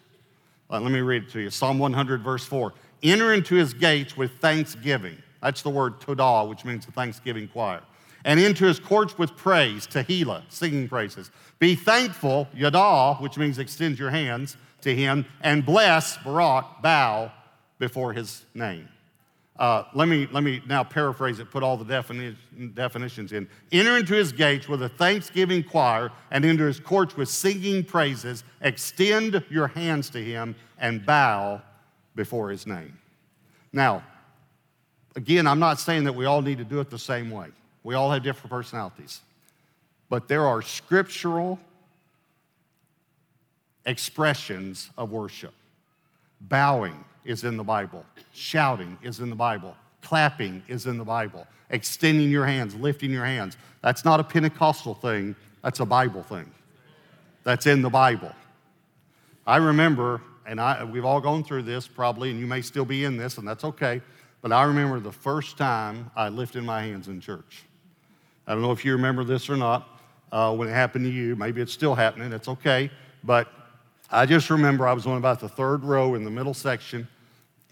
Let 0.68 0.82
me 0.82 1.00
read 1.00 1.24
it 1.24 1.30
to 1.30 1.40
you 1.40 1.50
Psalm 1.50 1.78
100, 1.78 2.22
verse 2.22 2.44
4. 2.44 2.74
Enter 3.04 3.32
into 3.32 3.54
his 3.54 3.72
gates 3.72 4.16
with 4.16 4.32
thanksgiving. 4.38 5.16
That's 5.40 5.62
the 5.62 5.70
word 5.70 6.00
todah, 6.00 6.48
which 6.48 6.64
means 6.64 6.86
the 6.86 6.92
thanksgiving 6.92 7.46
choir 7.46 7.82
and 8.24 8.40
into 8.40 8.64
his 8.64 8.80
courts 8.80 9.18
with 9.18 9.36
praise, 9.36 9.86
tehillah, 9.86 10.42
singing 10.48 10.88
praises. 10.88 11.30
Be 11.58 11.74
thankful, 11.74 12.48
yadah, 12.56 13.20
which 13.20 13.36
means 13.36 13.58
extend 13.58 13.98
your 13.98 14.10
hands 14.10 14.56
to 14.80 14.94
him, 14.94 15.26
and 15.42 15.64
bless, 15.64 16.16
barak, 16.18 16.82
bow 16.82 17.30
before 17.78 18.12
his 18.12 18.44
name. 18.54 18.88
Uh, 19.56 19.84
let, 19.94 20.08
me, 20.08 20.26
let 20.32 20.42
me 20.42 20.60
now 20.66 20.82
paraphrase 20.82 21.38
it, 21.38 21.48
put 21.50 21.62
all 21.62 21.76
the 21.76 21.84
defini- 21.84 22.34
definitions 22.74 23.32
in. 23.32 23.48
Enter 23.70 23.96
into 23.96 24.14
his 24.14 24.32
gates 24.32 24.68
with 24.68 24.82
a 24.82 24.88
thanksgiving 24.88 25.62
choir 25.62 26.10
and 26.32 26.44
into 26.44 26.64
his 26.64 26.80
courts 26.80 27.16
with 27.16 27.28
singing 27.28 27.84
praises. 27.84 28.42
Extend 28.62 29.44
your 29.50 29.68
hands 29.68 30.10
to 30.10 30.22
him 30.22 30.56
and 30.78 31.06
bow 31.06 31.62
before 32.16 32.50
his 32.50 32.66
name. 32.66 32.98
Now, 33.72 34.02
again, 35.14 35.46
I'm 35.46 35.60
not 35.60 35.78
saying 35.78 36.04
that 36.04 36.14
we 36.14 36.24
all 36.24 36.42
need 36.42 36.58
to 36.58 36.64
do 36.64 36.80
it 36.80 36.90
the 36.90 36.98
same 36.98 37.30
way. 37.30 37.48
We 37.84 37.94
all 37.94 38.10
have 38.10 38.22
different 38.22 38.50
personalities. 38.50 39.20
But 40.08 40.26
there 40.26 40.46
are 40.46 40.62
scriptural 40.62 41.60
expressions 43.86 44.90
of 44.96 45.10
worship. 45.10 45.52
Bowing 46.40 47.04
is 47.24 47.44
in 47.44 47.56
the 47.56 47.64
Bible, 47.64 48.04
shouting 48.32 48.98
is 49.02 49.20
in 49.20 49.30
the 49.30 49.36
Bible, 49.36 49.76
clapping 50.02 50.62
is 50.68 50.86
in 50.86 50.98
the 50.98 51.04
Bible, 51.04 51.46
extending 51.70 52.30
your 52.30 52.46
hands, 52.46 52.74
lifting 52.74 53.10
your 53.10 53.24
hands. 53.24 53.56
That's 53.82 54.04
not 54.04 54.20
a 54.20 54.24
Pentecostal 54.24 54.94
thing, 54.94 55.36
That's 55.62 55.80
a 55.80 55.86
Bible 55.86 56.22
thing. 56.22 56.50
That's 57.42 57.66
in 57.66 57.82
the 57.82 57.90
Bible. 57.90 58.32
I 59.46 59.56
remember, 59.56 60.22
and 60.46 60.60
I, 60.60 60.84
we've 60.84 61.04
all 61.04 61.20
gone 61.20 61.44
through 61.44 61.62
this 61.62 61.86
probably, 61.86 62.30
and 62.30 62.40
you 62.40 62.46
may 62.46 62.62
still 62.62 62.84
be 62.84 63.04
in 63.04 63.16
this, 63.16 63.38
and 63.38 63.46
that's 63.46 63.64
okay. 63.64 64.00
But 64.40 64.52
I 64.52 64.64
remember 64.64 65.00
the 65.00 65.12
first 65.12 65.56
time 65.56 66.10
I 66.16 66.28
lifted 66.28 66.64
my 66.64 66.82
hands 66.82 67.08
in 67.08 67.20
church. 67.20 67.64
I 68.46 68.52
don't 68.52 68.62
know 68.62 68.72
if 68.72 68.84
you 68.84 68.92
remember 68.92 69.24
this 69.24 69.48
or 69.48 69.56
not 69.56 69.88
uh, 70.30 70.54
when 70.54 70.68
it 70.68 70.72
happened 70.72 71.04
to 71.06 71.10
you. 71.10 71.34
Maybe 71.36 71.60
it's 71.60 71.72
still 71.72 71.94
happening. 71.94 72.32
It's 72.32 72.48
okay. 72.48 72.90
But 73.22 73.48
I 74.10 74.26
just 74.26 74.50
remember 74.50 74.86
I 74.86 74.92
was 74.92 75.06
on 75.06 75.16
about 75.16 75.40
the 75.40 75.48
third 75.48 75.82
row 75.82 76.14
in 76.14 76.24
the 76.24 76.30
middle 76.30 76.54
section, 76.54 77.08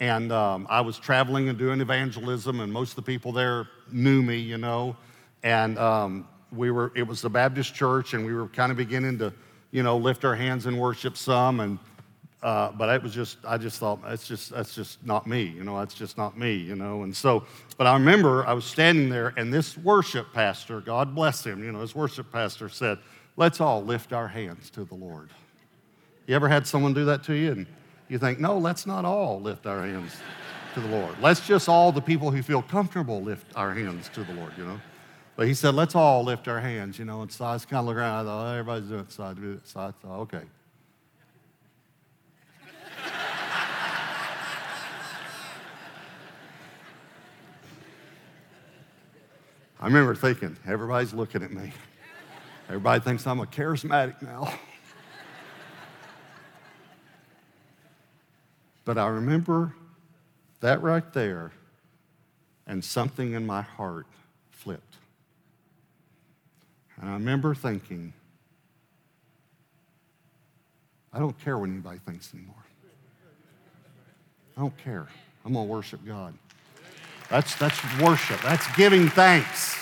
and 0.01 0.33
um, 0.33 0.67
I 0.71 0.81
was 0.81 0.99
traveling 0.99 1.49
and 1.49 1.59
doing 1.59 1.81
evangelism, 1.81 2.61
and 2.61 2.73
most 2.73 2.91
of 2.91 2.97
the 2.97 3.03
people 3.03 3.33
there 3.33 3.69
knew 3.91 4.23
me, 4.23 4.39
you 4.39 4.59
know. 4.59 4.97
And 5.43 5.79
um, 5.79 6.27
we 6.51 6.71
were, 6.71 6.91
it 6.95 7.07
was 7.07 7.21
the 7.21 7.31
Baptist 7.31 7.75
church, 7.75 8.15
and 8.15 8.25
we 8.25 8.33
were 8.33 8.49
kind 8.49 8.73
of 8.73 8.79
beginning 8.79 9.19
to, 9.19 9.33
you 9.73 9.83
know, 9.83 9.97
lift 9.97 10.25
our 10.25 10.35
hands 10.35 10.67
and 10.67 10.79
worship 10.79 11.17
some. 11.17 11.61
And 11.61 11.79
uh, 12.43 12.73
but 12.73 12.89
it 12.89 13.03
was 13.03 13.15
just, 13.15 13.39
I 13.47 13.57
just 13.57 13.79
thought, 13.79 14.03
that's 14.03 14.27
just, 14.27 14.51
that's 14.51 14.75
just 14.75 15.05
not 15.07 15.27
me, 15.27 15.43
you 15.45 15.63
know, 15.63 15.79
that's 15.79 15.95
just 15.95 16.19
not 16.19 16.37
me, 16.37 16.55
you 16.55 16.75
know. 16.75 17.05
And 17.05 17.15
so, 17.15 17.45
but 17.77 17.87
I 17.87 17.95
remember 17.95 18.45
I 18.47 18.53
was 18.53 18.65
standing 18.65 19.09
there, 19.09 19.33
and 19.37 19.55
this 19.55 19.79
worship 19.79 20.33
pastor, 20.33 20.81
God 20.81 21.15
bless 21.15 21.47
him, 21.47 21.63
you 21.63 21.71
know, 21.71 21.81
his 21.81 21.95
worship 21.95 22.33
pastor 22.33 22.69
said, 22.69 22.99
let's 23.37 23.61
all 23.61 23.85
lift 23.85 24.13
our 24.13 24.27
hands 24.27 24.71
to 24.71 24.85
the 24.85 24.95
Lord. 24.95 25.31
You 26.27 26.35
ever 26.35 26.49
had 26.49 26.67
someone 26.67 26.95
do 26.95 27.05
that 27.05 27.23
to 27.25 27.35
you? 27.35 27.53
And 27.53 27.67
you 28.09 28.19
think, 28.19 28.41
no, 28.41 28.59
let's 28.59 28.87
not 28.87 29.05
all 29.05 29.41
lift 29.41 29.67
our 29.67 29.83
hands 29.87 30.17
to 30.75 30.81
the 30.81 30.89
Lord. 30.89 31.15
Let's 31.21 31.47
just 31.47 31.69
all 31.69 31.93
the 31.93 32.01
people 32.01 32.31
who 32.31 32.43
feel 32.43 32.63
comfortable 32.63 33.23
lift 33.23 33.47
our 33.57 33.73
hands 33.73 34.09
to 34.15 34.25
the 34.25 34.33
Lord, 34.35 34.53
you 34.57 34.65
know. 34.65 34.81
But 35.37 35.47
he 35.47 35.55
said, 35.55 35.75
let's 35.75 35.95
all 35.95 36.23
lift 36.25 36.49
our 36.49 36.61
hands, 36.61 36.99
you 36.99 37.05
know. 37.05 37.23
And 37.23 37.31
so 37.31 37.45
I 37.45 37.53
was 37.55 37.65
kind 37.65 37.81
of 37.81 37.87
looking 37.87 38.01
around, 38.01 38.27
I 38.27 38.29
thought, 38.29 38.47
oh, 38.47 38.51
everybody's 38.51 38.89
doing 38.89 39.01
it, 39.01 39.13
so 39.13 39.25
I 39.25 39.33
do 39.33 39.53
it. 39.53 39.61
So 39.67 39.81
I 39.81 39.91
thought, 39.93 40.21
okay. 40.21 40.43
I 49.83 49.87
remember 49.87 50.15
thinking, 50.15 50.57
everybody's 50.65 51.13
looking 51.13 51.43
at 51.43 51.51
me. 51.51 51.73
Everybody 52.69 53.01
thinks 53.01 53.27
I'm 53.27 53.41
a 53.41 53.47
charismatic 53.47 54.23
now. 54.23 54.55
but 58.85 58.97
I 58.97 59.09
remember 59.09 59.75
that 60.61 60.81
right 60.83 61.13
there, 61.13 61.51
and 62.69 62.85
something 62.85 63.33
in 63.33 63.45
my 63.45 63.63
heart 63.63 64.07
flipped. 64.53 64.99
And 67.01 67.11
I 67.11 67.15
remember 67.15 67.53
thinking, 67.53 68.13
I 71.13 71.19
don't 71.19 71.37
care 71.41 71.59
what 71.59 71.69
anybody 71.69 71.99
thinks 72.07 72.33
anymore. 72.33 72.55
I 74.57 74.61
don't 74.61 74.79
care. 74.79 75.09
I'm 75.45 75.55
going 75.55 75.67
to 75.67 75.73
worship 75.73 76.07
God. 76.07 76.35
That's, 77.33 77.55
that's 77.55 77.81
worship. 77.99 78.43
That's 78.43 78.71
giving 78.77 79.09
thanks. 79.09 79.75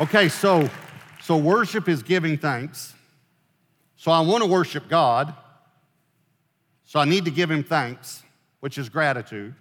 Okay, 0.00 0.30
so, 0.30 0.70
so 1.20 1.36
worship 1.36 1.86
is 1.86 2.02
giving 2.02 2.38
thanks. 2.38 2.94
So 3.96 4.10
I 4.10 4.20
want 4.20 4.42
to 4.42 4.48
worship 4.48 4.88
God. 4.88 5.34
So 6.86 6.98
I 6.98 7.04
need 7.04 7.26
to 7.26 7.30
give 7.30 7.50
him 7.50 7.62
thanks, 7.62 8.22
which 8.60 8.78
is 8.78 8.88
gratitude. 8.88 9.54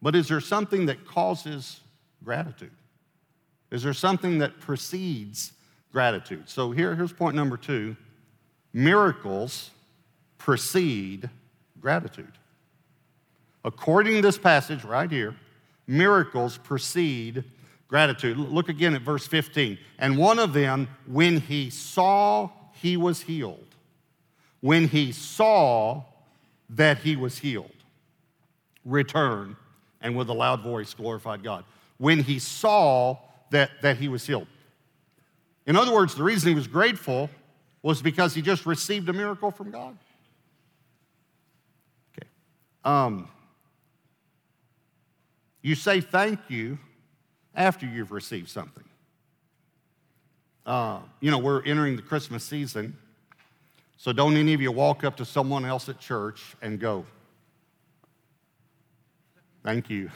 But 0.00 0.16
is 0.16 0.26
there 0.26 0.40
something 0.40 0.86
that 0.86 1.04
causes 1.04 1.80
gratitude? 2.24 2.72
Is 3.70 3.82
there 3.82 3.92
something 3.92 4.38
that 4.38 4.58
precedes 4.58 5.52
gratitude? 5.92 6.48
So 6.48 6.70
here, 6.70 6.94
here's 6.94 7.12
point 7.12 7.36
number 7.36 7.58
two 7.58 7.94
miracles 8.72 9.68
precede 10.38 11.28
gratitude. 11.78 12.37
According 13.64 14.16
to 14.16 14.22
this 14.22 14.38
passage 14.38 14.84
right 14.84 15.10
here, 15.10 15.34
miracles 15.86 16.58
precede 16.58 17.44
gratitude. 17.88 18.36
Look 18.36 18.68
again 18.68 18.94
at 18.94 19.02
verse 19.02 19.26
15. 19.26 19.78
And 19.98 20.16
one 20.16 20.38
of 20.38 20.52
them, 20.52 20.88
when 21.06 21.40
he 21.40 21.70
saw 21.70 22.50
he 22.72 22.96
was 22.96 23.22
healed, 23.22 23.74
when 24.60 24.88
he 24.88 25.12
saw 25.12 26.04
that 26.70 26.98
he 26.98 27.16
was 27.16 27.38
healed, 27.38 27.70
returned 28.84 29.56
and 30.00 30.16
with 30.16 30.28
a 30.28 30.32
loud 30.32 30.62
voice 30.62 30.94
glorified 30.94 31.42
God. 31.42 31.64
When 31.96 32.22
he 32.22 32.38
saw 32.38 33.18
that, 33.50 33.70
that 33.82 33.96
he 33.96 34.08
was 34.08 34.26
healed. 34.26 34.46
In 35.66 35.76
other 35.76 35.92
words, 35.92 36.14
the 36.14 36.22
reason 36.22 36.50
he 36.50 36.54
was 36.54 36.66
grateful 36.66 37.28
was 37.82 38.00
because 38.00 38.34
he 38.34 38.42
just 38.42 38.66
received 38.66 39.08
a 39.08 39.12
miracle 39.12 39.50
from 39.50 39.70
God. 39.70 39.96
Okay. 42.16 42.28
Um, 42.84 43.28
you 45.62 45.74
say 45.74 46.00
thank 46.00 46.38
you 46.48 46.78
after 47.54 47.86
you've 47.86 48.12
received 48.12 48.48
something. 48.48 48.84
Uh, 50.64 51.00
you 51.20 51.30
know, 51.30 51.38
we're 51.38 51.62
entering 51.64 51.96
the 51.96 52.02
Christmas 52.02 52.44
season, 52.44 52.96
so 53.96 54.12
don't 54.12 54.36
any 54.36 54.54
of 54.54 54.60
you 54.60 54.70
walk 54.70 55.02
up 55.02 55.16
to 55.16 55.24
someone 55.24 55.64
else 55.64 55.88
at 55.88 55.98
church 55.98 56.54
and 56.62 56.78
go, 56.78 57.04
Thank 59.64 59.90
you. 59.90 60.02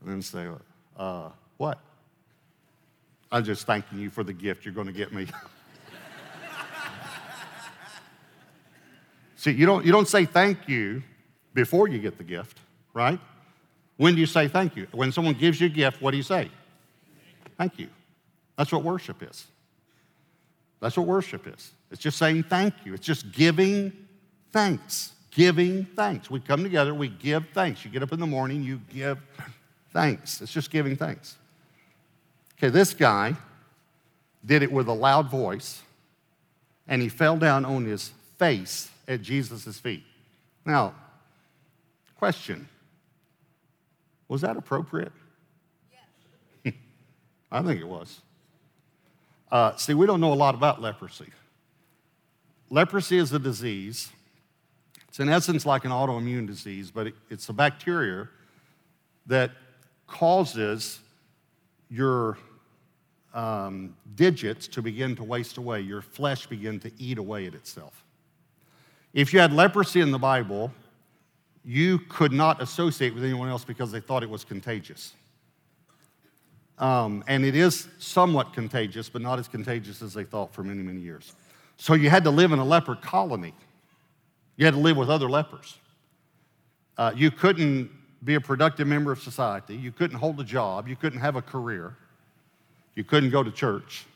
and 0.00 0.10
then 0.10 0.22
say, 0.22 0.48
uh, 0.96 1.28
What? 1.58 1.78
I'm 3.30 3.44
just 3.44 3.66
thanking 3.66 3.98
you 3.98 4.10
for 4.10 4.24
the 4.24 4.32
gift 4.32 4.64
you're 4.64 4.74
going 4.74 4.86
to 4.86 4.92
get 4.92 5.12
me. 5.12 5.26
See, 9.36 9.52
you 9.52 9.66
don't, 9.66 9.84
you 9.84 9.92
don't 9.92 10.08
say 10.08 10.24
thank 10.24 10.68
you 10.68 11.02
before 11.56 11.88
you 11.88 11.98
get 11.98 12.18
the 12.18 12.24
gift, 12.24 12.58
right? 12.92 13.18
When 13.96 14.14
do 14.14 14.20
you 14.20 14.26
say 14.26 14.46
thank 14.46 14.76
you? 14.76 14.86
When 14.92 15.10
someone 15.10 15.34
gives 15.34 15.58
you 15.58 15.66
a 15.66 15.70
gift, 15.70 16.02
what 16.02 16.10
do 16.10 16.18
you 16.18 16.22
say? 16.22 16.50
Thank 17.56 17.78
you. 17.78 17.88
That's 18.56 18.70
what 18.70 18.82
worship 18.82 19.22
is. 19.22 19.46
That's 20.80 20.96
what 20.98 21.06
worship 21.06 21.46
is. 21.46 21.72
It's 21.90 22.02
just 22.02 22.18
saying 22.18 22.44
thank 22.44 22.74
you. 22.84 22.92
It's 22.92 23.06
just 23.06 23.32
giving 23.32 23.90
thanks. 24.52 25.12
Giving 25.30 25.86
thanks. 25.96 26.30
We 26.30 26.40
come 26.40 26.62
together, 26.62 26.94
we 26.94 27.08
give 27.08 27.46
thanks. 27.54 27.84
You 27.84 27.90
get 27.90 28.02
up 28.02 28.12
in 28.12 28.20
the 28.20 28.26
morning, 28.26 28.62
you 28.62 28.80
give 28.92 29.18
thanks. 29.92 30.42
It's 30.42 30.52
just 30.52 30.70
giving 30.70 30.94
thanks. 30.94 31.36
Okay, 32.58 32.68
this 32.68 32.92
guy 32.92 33.34
did 34.44 34.62
it 34.62 34.70
with 34.70 34.88
a 34.88 34.92
loud 34.92 35.30
voice, 35.30 35.80
and 36.86 37.00
he 37.00 37.08
fell 37.08 37.38
down 37.38 37.64
on 37.64 37.86
his 37.86 38.12
face 38.38 38.90
at 39.08 39.22
Jesus' 39.22 39.78
feet. 39.78 40.02
Now, 40.66 40.94
question 42.18 42.68
Was 44.28 44.40
that 44.40 44.56
appropriate? 44.56 45.12
Yes. 46.64 46.74
I 47.52 47.62
think 47.62 47.80
it 47.80 47.88
was. 47.88 48.20
Uh, 49.50 49.76
see, 49.76 49.94
we 49.94 50.06
don't 50.06 50.20
know 50.20 50.32
a 50.32 50.34
lot 50.34 50.54
about 50.54 50.80
leprosy. 50.80 51.28
Leprosy 52.68 53.18
is 53.18 53.32
a 53.32 53.38
disease. 53.38 54.10
It's 55.08 55.20
in 55.20 55.28
essence 55.28 55.64
like 55.64 55.84
an 55.84 55.92
autoimmune 55.92 56.46
disease, 56.46 56.90
but 56.90 57.06
it, 57.06 57.14
it's 57.30 57.48
a 57.48 57.52
bacteria 57.52 58.28
that 59.26 59.52
causes 60.06 61.00
your 61.88 62.38
um, 63.34 63.94
digits 64.14 64.66
to 64.68 64.82
begin 64.82 65.14
to 65.16 65.22
waste 65.24 65.58
away, 65.58 65.80
your 65.80 66.02
flesh 66.02 66.46
begin 66.46 66.80
to 66.80 66.90
eat 66.98 67.18
away 67.18 67.46
at 67.46 67.54
itself. 67.54 68.04
If 69.12 69.32
you 69.32 69.40
had 69.40 69.52
leprosy 69.52 70.00
in 70.00 70.10
the 70.10 70.18
Bible, 70.18 70.72
you 71.66 71.98
could 71.98 72.32
not 72.32 72.62
associate 72.62 73.12
with 73.12 73.24
anyone 73.24 73.48
else 73.48 73.64
because 73.64 73.90
they 73.90 73.98
thought 73.98 74.22
it 74.22 74.30
was 74.30 74.44
contagious. 74.44 75.14
Um, 76.78 77.24
and 77.26 77.44
it 77.44 77.56
is 77.56 77.88
somewhat 77.98 78.52
contagious, 78.52 79.08
but 79.08 79.20
not 79.20 79.40
as 79.40 79.48
contagious 79.48 80.00
as 80.00 80.14
they 80.14 80.22
thought 80.22 80.54
for 80.54 80.62
many, 80.62 80.82
many 80.82 81.00
years. 81.00 81.34
So 81.76 81.94
you 81.94 82.08
had 82.08 82.22
to 82.24 82.30
live 82.30 82.52
in 82.52 82.60
a 82.60 82.64
leper 82.64 82.94
colony. 82.94 83.52
You 84.56 84.64
had 84.64 84.74
to 84.74 84.80
live 84.80 84.96
with 84.96 85.10
other 85.10 85.28
lepers. 85.28 85.76
Uh, 86.96 87.12
you 87.16 87.32
couldn't 87.32 87.90
be 88.24 88.34
a 88.34 88.40
productive 88.40 88.86
member 88.86 89.10
of 89.10 89.20
society. 89.20 89.74
You 89.74 89.90
couldn't 89.90 90.18
hold 90.18 90.38
a 90.38 90.44
job. 90.44 90.86
You 90.86 90.94
couldn't 90.94 91.20
have 91.20 91.34
a 91.34 91.42
career. 91.42 91.96
You 92.94 93.02
couldn't 93.02 93.30
go 93.30 93.42
to 93.42 93.50
church. 93.50 94.06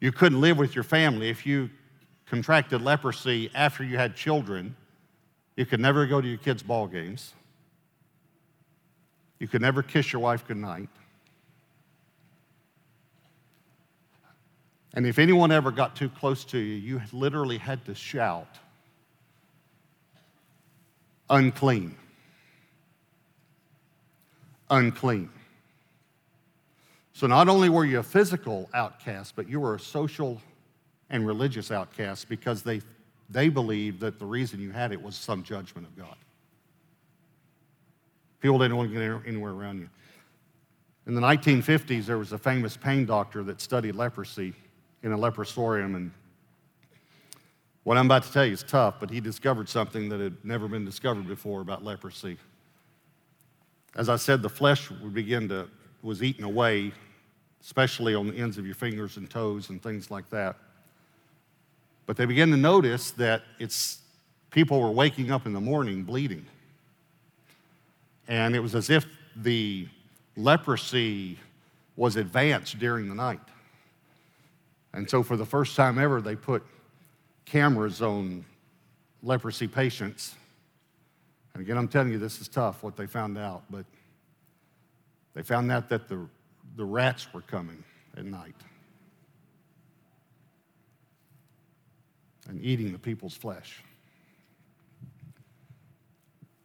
You 0.00 0.12
couldn't 0.12 0.40
live 0.40 0.58
with 0.58 0.74
your 0.74 0.84
family. 0.84 1.30
If 1.30 1.46
you 1.46 1.70
contracted 2.26 2.82
leprosy 2.82 3.50
after 3.54 3.82
you 3.82 3.96
had 3.96 4.14
children, 4.14 4.76
you 5.56 5.66
could 5.66 5.80
never 5.80 6.06
go 6.06 6.20
to 6.20 6.28
your 6.28 6.38
kids' 6.38 6.62
ball 6.62 6.86
games. 6.86 7.34
You 9.38 9.48
could 9.48 9.60
never 9.60 9.82
kiss 9.82 10.12
your 10.12 10.22
wife 10.22 10.46
goodnight. 10.46 10.88
And 14.94 15.06
if 15.06 15.18
anyone 15.18 15.50
ever 15.50 15.70
got 15.70 15.96
too 15.96 16.08
close 16.08 16.44
to 16.46 16.58
you, 16.58 16.74
you 16.74 17.02
literally 17.12 17.58
had 17.58 17.84
to 17.86 17.94
shout, 17.94 18.58
unclean. 21.30 21.96
Unclean. 24.70 25.30
So 27.14 27.26
not 27.26 27.48
only 27.48 27.68
were 27.68 27.84
you 27.84 27.98
a 27.98 28.02
physical 28.02 28.68
outcast, 28.74 29.34
but 29.36 29.48
you 29.48 29.60
were 29.60 29.74
a 29.74 29.80
social 29.80 30.40
and 31.10 31.26
religious 31.26 31.70
outcast 31.70 32.28
because 32.28 32.62
they, 32.62 32.80
they 33.30 33.48
believed 33.48 34.00
that 34.00 34.18
the 34.18 34.26
reason 34.26 34.60
you 34.60 34.70
had 34.70 34.92
it 34.92 35.02
was 35.02 35.16
some 35.16 35.42
judgment 35.42 35.86
of 35.86 35.96
God. 35.96 36.16
People 38.40 38.58
didn't 38.58 38.76
want 38.76 38.92
to 38.92 38.94
get 38.94 39.28
anywhere 39.28 39.52
around 39.52 39.78
you. 39.78 39.88
In 41.06 41.14
the 41.14 41.20
1950s, 41.20 42.06
there 42.06 42.18
was 42.18 42.32
a 42.32 42.38
famous 42.38 42.76
pain 42.76 43.06
doctor 43.06 43.42
that 43.44 43.60
studied 43.60 43.94
leprosy 43.94 44.52
in 45.02 45.12
a 45.12 45.18
leprosarium. 45.18 45.96
And 45.96 46.10
what 47.84 47.98
I'm 47.98 48.06
about 48.06 48.24
to 48.24 48.32
tell 48.32 48.44
you 48.44 48.52
is 48.52 48.62
tough, 48.62 48.96
but 49.00 49.10
he 49.10 49.20
discovered 49.20 49.68
something 49.68 50.08
that 50.10 50.20
had 50.20 50.36
never 50.44 50.68
been 50.68 50.84
discovered 50.84 51.26
before 51.26 51.60
about 51.60 51.84
leprosy. 51.84 52.36
As 53.94 54.08
I 54.08 54.16
said, 54.16 54.42
the 54.42 54.48
flesh 54.48 54.90
would 54.90 55.14
begin 55.14 55.48
to, 55.48 55.68
was 56.02 56.22
eaten 56.22 56.44
away, 56.44 56.92
especially 57.60 58.14
on 58.14 58.28
the 58.28 58.34
ends 58.34 58.58
of 58.58 58.66
your 58.66 58.74
fingers 58.74 59.16
and 59.16 59.28
toes 59.28 59.70
and 59.70 59.82
things 59.82 60.10
like 60.10 60.28
that. 60.30 60.56
But 62.06 62.16
they 62.16 62.24
began 62.24 62.50
to 62.50 62.56
notice 62.56 63.12
that 63.12 63.42
it's, 63.58 64.00
people 64.50 64.80
were 64.80 64.90
waking 64.90 65.30
up 65.30 65.46
in 65.46 65.52
the 65.52 65.60
morning 65.60 66.02
bleeding. 66.02 66.44
And 68.28 68.54
it 68.54 68.60
was 68.60 68.74
as 68.74 68.90
if 68.90 69.06
the 69.36 69.88
leprosy 70.36 71.38
was 71.96 72.16
advanced 72.16 72.78
during 72.78 73.08
the 73.08 73.14
night. 73.14 73.40
And 74.92 75.08
so, 75.08 75.22
for 75.22 75.36
the 75.36 75.46
first 75.46 75.74
time 75.74 75.98
ever, 75.98 76.20
they 76.20 76.36
put 76.36 76.62
cameras 77.44 78.02
on 78.02 78.44
leprosy 79.22 79.66
patients. 79.66 80.34
And 81.54 81.62
again, 81.62 81.78
I'm 81.78 81.88
telling 81.88 82.12
you, 82.12 82.18
this 82.18 82.40
is 82.40 82.48
tough 82.48 82.82
what 82.82 82.96
they 82.96 83.06
found 83.06 83.38
out, 83.38 83.62
but 83.70 83.84
they 85.34 85.42
found 85.42 85.70
out 85.72 85.88
that 85.88 86.08
the, 86.08 86.26
the 86.76 86.84
rats 86.84 87.32
were 87.32 87.42
coming 87.42 87.82
at 88.16 88.24
night 88.24 88.54
and 92.48 92.62
eating 92.62 92.92
the 92.92 92.98
people's 92.98 93.34
flesh. 93.34 93.82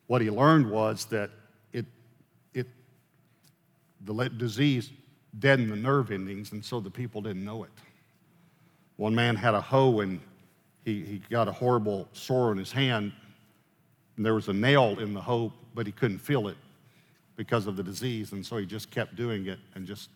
What 0.07 0.21
he 0.21 0.29
learned 0.29 0.69
was 0.69 1.05
that 1.05 1.29
it, 1.73 1.85
it, 2.53 2.67
the 4.05 4.29
disease 4.29 4.91
deadened 5.39 5.71
the 5.71 5.75
nerve 5.75 6.11
endings, 6.11 6.51
and 6.51 6.63
so 6.63 6.79
the 6.79 6.89
people 6.89 7.21
didn't 7.21 7.43
know 7.43 7.63
it. 7.63 7.69
One 8.95 9.13
man 9.13 9.35
had 9.35 9.53
a 9.53 9.61
hoe 9.61 9.99
and 9.99 10.19
he, 10.83 11.03
he 11.03 11.21
got 11.29 11.47
a 11.47 11.51
horrible 11.51 12.07
sore 12.13 12.49
on 12.49 12.57
his 12.57 12.71
hand, 12.71 13.11
and 14.15 14.25
there 14.25 14.33
was 14.33 14.47
a 14.47 14.53
nail 14.53 14.97
in 14.99 15.13
the 15.13 15.21
hoe, 15.21 15.51
but 15.75 15.85
he 15.85 15.91
couldn't 15.91 16.19
feel 16.19 16.47
it 16.47 16.57
because 17.35 17.67
of 17.67 17.75
the 17.75 17.83
disease, 17.83 18.31
and 18.31 18.43
so 18.43 18.57
he 18.57 18.65
just 18.65 18.89
kept 18.89 19.15
doing 19.15 19.45
it 19.47 19.59
and 19.75 19.85
just 19.85 20.09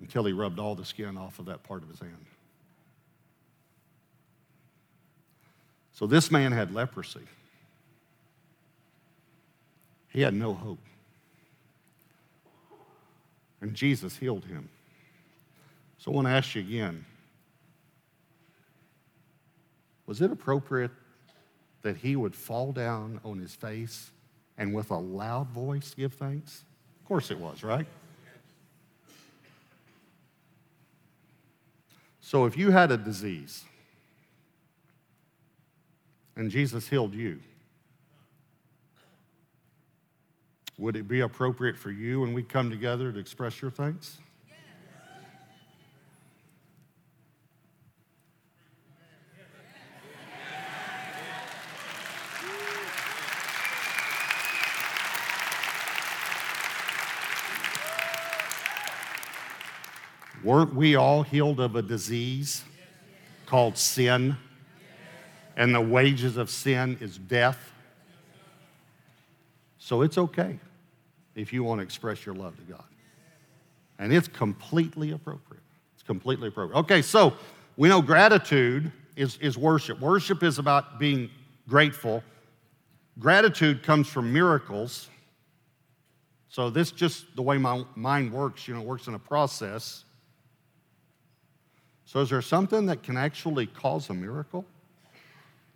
until 0.00 0.24
he 0.24 0.32
rubbed 0.32 0.58
all 0.58 0.74
the 0.74 0.84
skin 0.84 1.16
off 1.16 1.38
of 1.38 1.44
that 1.46 1.62
part 1.62 1.82
of 1.82 1.88
his 1.88 2.00
hand. 2.00 2.26
So 5.94 6.06
this 6.06 6.30
man 6.30 6.52
had 6.52 6.74
leprosy. 6.74 7.20
He 10.10 10.20
had 10.20 10.34
no 10.34 10.52
hope 10.54 10.78
and 13.64 13.74
Jesus 13.74 14.14
healed 14.18 14.44
him. 14.44 14.68
So 15.96 16.12
I 16.12 16.14
want 16.14 16.26
to 16.26 16.32
ask 16.32 16.54
you 16.54 16.60
again 16.60 17.06
was 20.06 20.20
it 20.20 20.30
appropriate 20.30 20.90
that 21.80 21.96
he 21.96 22.14
would 22.14 22.36
fall 22.36 22.72
down 22.72 23.20
on 23.24 23.38
his 23.38 23.54
face 23.54 24.10
and 24.58 24.74
with 24.74 24.90
a 24.90 24.98
loud 24.98 25.48
voice 25.48 25.94
give 25.96 26.12
thanks? 26.12 26.62
Of 27.00 27.08
course 27.08 27.30
it 27.30 27.38
was, 27.38 27.64
right? 27.64 27.86
So 32.20 32.44
if 32.44 32.54
you 32.58 32.70
had 32.70 32.92
a 32.92 32.98
disease 32.98 33.64
and 36.36 36.50
Jesus 36.50 36.88
healed 36.88 37.14
you, 37.14 37.38
Would 40.76 40.96
it 40.96 41.06
be 41.06 41.20
appropriate 41.20 41.76
for 41.76 41.92
you 41.92 42.20
when 42.20 42.32
we 42.32 42.42
come 42.42 42.68
together 42.68 43.12
to 43.12 43.18
express 43.18 43.62
your 43.62 43.70
thanks? 43.70 44.18
Weren't 60.42 60.74
we 60.74 60.94
all 60.94 61.22
healed 61.22 61.60
of 61.60 61.74
a 61.74 61.80
disease 61.80 62.64
called 63.46 63.78
sin? 63.78 64.36
And 65.56 65.74
the 65.74 65.80
wages 65.80 66.36
of 66.36 66.50
sin 66.50 66.98
is 67.00 67.16
death. 67.18 67.72
So 69.78 70.02
it's 70.02 70.18
okay 70.18 70.58
if 71.34 71.52
you 71.52 71.62
want 71.62 71.80
to 71.80 71.82
express 71.82 72.24
your 72.24 72.34
love 72.34 72.56
to 72.56 72.62
God. 72.62 72.84
And 73.98 74.12
it's 74.12 74.28
completely 74.28 75.12
appropriate. 75.12 75.62
It's 75.94 76.02
completely 76.02 76.48
appropriate. 76.48 76.78
Okay, 76.80 77.02
so 77.02 77.34
we 77.76 77.88
know 77.88 78.02
gratitude 78.02 78.90
is, 79.16 79.36
is 79.38 79.56
worship. 79.56 80.00
Worship 80.00 80.42
is 80.42 80.58
about 80.58 80.98
being 80.98 81.30
grateful. 81.68 82.22
Gratitude 83.18 83.82
comes 83.82 84.08
from 84.08 84.32
miracles. 84.32 85.08
So 86.48 86.70
this 86.70 86.90
just 86.90 87.34
the 87.36 87.42
way 87.42 87.58
my 87.58 87.84
mind 87.94 88.32
works, 88.32 88.66
you 88.66 88.74
know, 88.74 88.80
works 88.80 89.06
in 89.06 89.14
a 89.14 89.18
process. 89.18 90.04
So 92.04 92.20
is 92.20 92.30
there 92.30 92.42
something 92.42 92.86
that 92.86 93.02
can 93.02 93.16
actually 93.16 93.66
cause 93.66 94.10
a 94.10 94.14
miracle? 94.14 94.64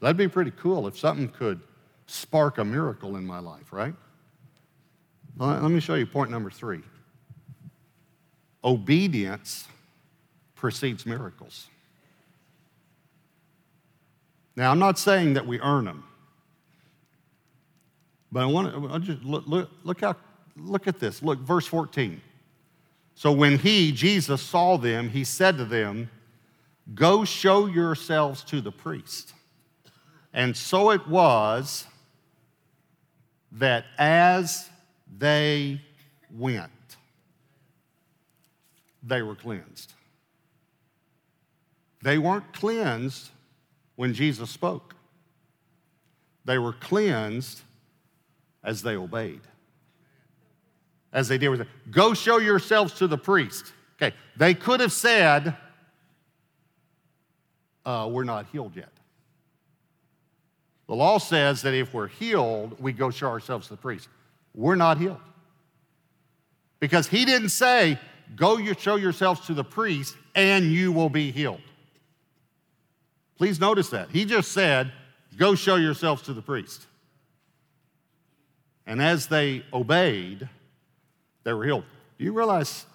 That'd 0.01 0.17
be 0.17 0.29
pretty 0.29 0.53
cool 0.53 0.87
if 0.87 0.99
something 0.99 1.29
could 1.29 1.61
spark 2.07 2.59
a 2.59 2.65
miracle 2.65 3.17
in 3.17 3.27
my 3.27 3.39
life, 3.39 3.73
right? 3.73 3.95
Let 5.37 5.71
me 5.71 5.81
show 5.81 5.95
you 5.95 6.07
point 6.07 6.31
number 6.31 6.51
three. 6.51 6.81
Obedience 8.65 9.67
precedes 10.57 11.07
miracles. 11.07 11.69
Now, 14.57 14.73
I'm 14.73 14.81
not 14.81 14.99
saying 14.99 15.35
that 15.35 15.47
we 15.47 15.61
earn 15.61 15.85
them, 15.85 16.03
but 18.33 18.41
I 18.41 18.47
want 18.47 18.73
to 18.73 18.93
I 18.93 18.99
just 18.99 19.23
look, 19.23 19.47
look, 19.47 19.71
look, 19.85 20.01
how, 20.01 20.17
look 20.57 20.89
at 20.89 20.99
this. 20.99 21.23
Look, 21.23 21.39
verse 21.39 21.67
14. 21.67 22.21
So 23.15 23.31
when 23.31 23.59
he, 23.59 23.93
Jesus, 23.93 24.43
saw 24.43 24.77
them, 24.77 25.09
he 25.09 25.23
said 25.23 25.57
to 25.59 25.65
them, 25.65 26.11
Go 26.95 27.25
show 27.25 27.67
yourselves 27.67 28.43
to 28.45 28.61
the 28.61 28.73
priest. 28.73 29.35
And 30.33 30.57
so 30.57 30.91
it 30.91 31.07
was 31.09 31.87
that 33.53 33.85
as 33.97 34.69
they 35.17 35.81
went, 36.31 36.71
they 39.03 39.23
were 39.23 39.35
cleansed. 39.35 39.95
They 42.03 42.19
weren't 42.19 42.53
cleansed 42.53 43.31
when 43.97 44.15
Jesus 44.15 44.51
spoke, 44.51 44.95
they 46.45 46.59
were 46.59 46.73
cleansed 46.73 47.61
as 48.63 48.83
they 48.83 48.97
obeyed. 48.97 49.41
As 51.13 51.27
they 51.27 51.39
did 51.39 51.49
with 51.49 51.63
it. 51.63 51.69
Go 51.91 52.13
show 52.15 52.39
yourselves 52.39 52.93
to 52.95 53.07
the 53.07 53.17
priest. 53.19 53.73
Okay, 54.01 54.15
they 54.37 54.55
could 54.55 54.81
have 54.81 54.93
said, 54.93 55.57
uh, 57.85 58.09
We're 58.11 58.25
not 58.25 58.47
healed 58.53 58.77
yet. 58.77 58.98
The 60.89 60.95
law 60.95 61.19
says 61.19 61.63
that 61.63 61.75
if 61.75 61.93
we're 61.93 62.09
healed, 62.09 62.81
we 62.81 62.93
go 62.93 63.11
show 63.11 63.29
ourselves 63.29 63.69
to 63.69 63.75
the 63.75 63.81
priest. 63.81 64.09
We're 64.55 64.75
not 64.75 64.99
healed. 64.99 65.21
Because 66.81 67.07
he 67.07 67.25
didn't 67.25 67.51
say, 67.51 67.99
Go 68.37 68.59
you 68.59 68.75
show 68.75 68.97
yourselves 68.97 69.47
to 69.47 69.55
the 69.55 69.65
priest 69.65 70.17
and 70.35 70.73
you 70.73 70.93
will 70.93 71.09
be 71.09 71.31
healed. 71.31 71.61
Please 73.37 73.61
notice 73.61 73.91
that. 73.91 74.11
He 74.11 74.25
just 74.25 74.53
said, 74.53 74.93
Go 75.37 75.55
show 75.55 75.77
yourselves 75.77 76.23
to 76.23 76.33
the 76.33 76.43
priest. 76.43 76.87
And 78.87 79.01
as 79.03 79.27
they 79.27 79.63
obeyed, 79.73 80.49
they 81.45 81.53
were 81.53 81.65
healed. 81.65 81.85
Do 82.19 82.25
you 82.25 82.33
realize 82.33 82.87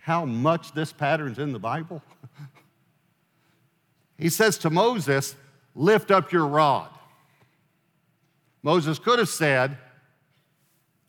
how 0.00 0.24
much 0.24 0.72
this 0.72 0.92
pattern's 0.92 1.38
in 1.38 1.52
the 1.52 1.58
Bible? 1.58 2.02
he 4.18 4.28
says 4.28 4.58
to 4.58 4.70
Moses, 4.70 5.36
Lift 5.76 6.10
up 6.10 6.32
your 6.32 6.46
rod. 6.46 6.88
Moses 8.64 8.98
could 8.98 9.20
have 9.20 9.28
said, 9.28 9.76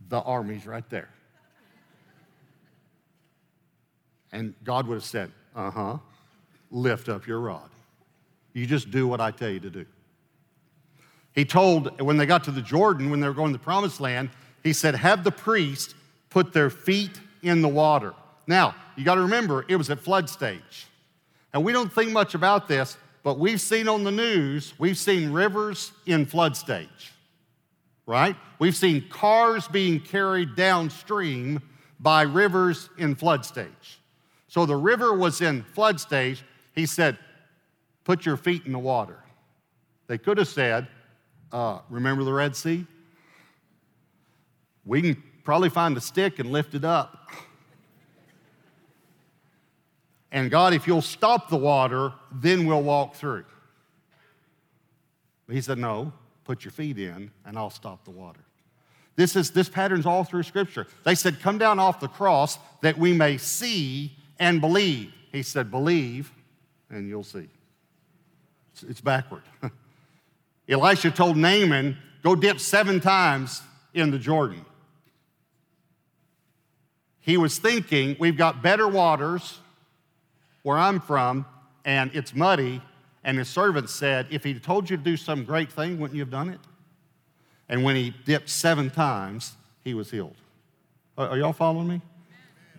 The 0.10 0.20
army's 0.20 0.68
right 0.68 0.88
there. 0.92 1.10
And 4.32 4.54
God 4.64 4.86
would 4.86 4.96
have 4.96 5.04
said, 5.06 5.32
Uh 5.56 5.72
huh, 5.72 5.98
lift 6.70 7.10
up 7.10 7.26
your 7.26 7.40
rod. 7.40 7.70
You 8.54 8.68
just 8.68 8.92
do 8.92 9.08
what 9.08 9.20
I 9.20 9.32
tell 9.32 9.50
you 9.50 9.62
to 9.62 9.70
do. 9.70 9.86
He 11.34 11.44
told, 11.44 12.00
when 12.00 12.18
they 12.18 12.26
got 12.26 12.44
to 12.46 12.52
the 12.52 12.62
Jordan, 12.62 13.10
when 13.10 13.20
they 13.20 13.28
were 13.28 13.34
going 13.34 13.52
to 13.52 13.58
the 13.58 13.64
promised 13.64 14.00
land, 14.00 14.30
he 14.62 14.74
said, 14.74 14.94
Have 14.94 15.24
the 15.24 15.32
priest 15.32 15.96
put 16.30 16.52
their 16.52 16.70
feet 16.70 17.20
in 17.42 17.62
the 17.62 17.70
water. 17.70 18.14
Now, 18.48 18.76
you 18.98 19.06
got 19.06 19.16
to 19.16 19.22
remember, 19.22 19.66
it 19.70 19.78
was 19.78 19.90
at 19.90 20.00
flood 20.00 20.30
stage. 20.30 20.88
And 21.54 21.64
we 21.64 21.72
don't 21.72 21.92
think 21.92 22.12
much 22.12 22.36
about 22.36 22.68
this, 22.68 22.98
but 23.24 23.40
we've 23.40 23.62
seen 23.62 23.88
on 23.88 24.04
the 24.04 24.12
news, 24.12 24.74
we've 24.78 24.98
seen 24.98 25.32
rivers 25.32 25.94
in 26.06 26.26
flood 26.26 26.58
stage, 26.58 27.14
right? 28.06 28.36
We've 28.60 28.76
seen 28.76 29.08
cars 29.10 29.68
being 29.68 30.00
carried 30.00 30.56
downstream 30.56 31.62
by 32.00 32.24
rivers 32.24 32.90
in 32.98 33.16
flood 33.16 33.46
stage. 33.46 34.02
So 34.48 34.66
the 34.66 34.76
river 34.76 35.14
was 35.14 35.42
in 35.42 35.64
flood 35.74 36.00
stage. 36.00 36.44
He 36.74 36.86
said, 36.86 37.18
Put 38.04 38.26
your 38.26 38.38
feet 38.38 38.66
in 38.68 38.72
the 38.72 38.80
water. 38.80 39.18
They 40.08 40.20
could 40.20 40.38
have 40.38 40.48
said, 40.48 40.88
uh, 41.52 41.80
Remember 41.90 42.24
the 42.24 42.34
Red 42.34 42.56
Sea? 42.56 42.86
We 44.86 45.02
can 45.02 45.24
probably 45.44 45.70
find 45.70 45.98
a 45.98 46.02
stick 46.02 46.38
and 46.38 46.52
lift 46.52 46.76
it 46.76 46.86
up. 46.86 47.32
And 50.32 50.52
God, 50.52 50.74
if 50.74 50.86
you'll 50.86 51.02
stop 51.02 51.50
the 51.50 51.58
water, 51.58 52.14
then 52.32 52.66
we'll 52.66 52.84
walk 52.84 53.16
through. 53.16 53.46
He 55.50 55.62
said, 55.62 55.78
No, 55.78 56.14
put 56.46 56.64
your 56.64 56.72
feet 56.72 56.98
in 56.98 57.32
and 57.46 57.58
I'll 57.58 57.70
stop 57.70 58.06
the 58.06 58.12
water. 58.12 58.40
This, 59.16 59.36
is, 59.36 59.52
this 59.52 59.70
pattern's 59.70 60.06
all 60.06 60.24
through 60.24 60.44
Scripture. 60.44 60.88
They 61.04 61.16
said, 61.16 61.40
Come 61.42 61.58
down 61.58 61.80
off 61.80 62.00
the 62.00 62.08
cross 62.08 62.58
that 62.82 62.98
we 62.98 63.14
may 63.14 63.38
see 63.38 64.14
and 64.40 64.62
believe. 64.62 65.14
He 65.32 65.44
said, 65.44 65.72
Believe 65.72 66.32
and 66.90 67.08
you'll 67.08 67.24
see. 67.24 67.48
It's, 68.74 68.84
it's 68.84 69.02
backward. 69.02 69.44
Elisha 70.70 71.12
told 71.12 71.38
Naaman, 71.38 71.98
Go 72.24 72.36
dip 72.36 72.60
seven 72.60 73.00
times 73.00 73.62
in 73.94 74.12
the 74.12 74.20
Jordan. 74.20 74.66
He 77.22 77.38
was 77.38 77.58
thinking, 77.58 78.16
We've 78.20 78.38
got 78.38 78.62
better 78.62 78.88
waters 78.88 79.60
where 80.64 80.78
I'm 80.78 81.00
from, 81.00 81.46
and 81.86 82.12
it's 82.14 82.34
muddy. 82.34 82.82
And 83.26 83.40
his 83.40 83.50
servant 83.50 83.90
said, 83.90 84.28
If 84.30 84.44
he'd 84.44 84.62
told 84.64 84.88
you 84.88 84.98
to 84.98 85.04
do 85.04 85.18
some 85.18 85.44
great 85.44 85.72
thing, 85.72 86.00
wouldn't 86.00 86.16
you 86.16 86.22
have 86.22 86.30
done 86.30 86.48
it? 86.48 86.60
And 87.68 87.84
when 87.84 87.96
he 87.96 88.14
dipped 88.24 88.50
seven 88.50 88.92
times, 88.92 89.54
he 89.84 89.96
was 89.96 90.12
healed. 90.12 90.36
Are, 91.18 91.36
y'all 91.36 91.52
following 91.52 91.88
me? 91.88 92.02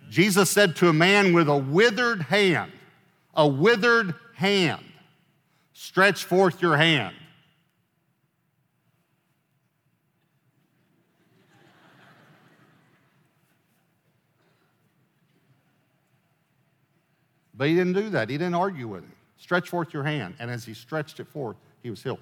Jesus 0.09 0.49
said 0.49 0.77
to 0.77 0.87
a 0.87 0.93
man 0.93 1.33
with 1.33 1.49
a 1.49 1.57
withered 1.57 2.21
hand, 2.21 2.71
a 3.33 3.45
withered 3.45 4.15
hand, 4.35 4.85
stretch 5.73 6.23
forth 6.23 6.61
your 6.61 6.77
hand. 6.77 7.13
But 17.53 17.67
he 17.67 17.75
didn't 17.75 17.93
do 17.93 18.09
that. 18.11 18.29
He 18.29 18.37
didn't 18.37 18.55
argue 18.55 18.87
with 18.87 19.03
him. 19.03 19.16
Stretch 19.37 19.69
forth 19.69 19.93
your 19.93 20.03
hand. 20.03 20.35
And 20.39 20.49
as 20.49 20.65
he 20.65 20.73
stretched 20.73 21.19
it 21.19 21.27
forth, 21.27 21.57
he 21.83 21.89
was 21.89 22.01
healed. 22.01 22.19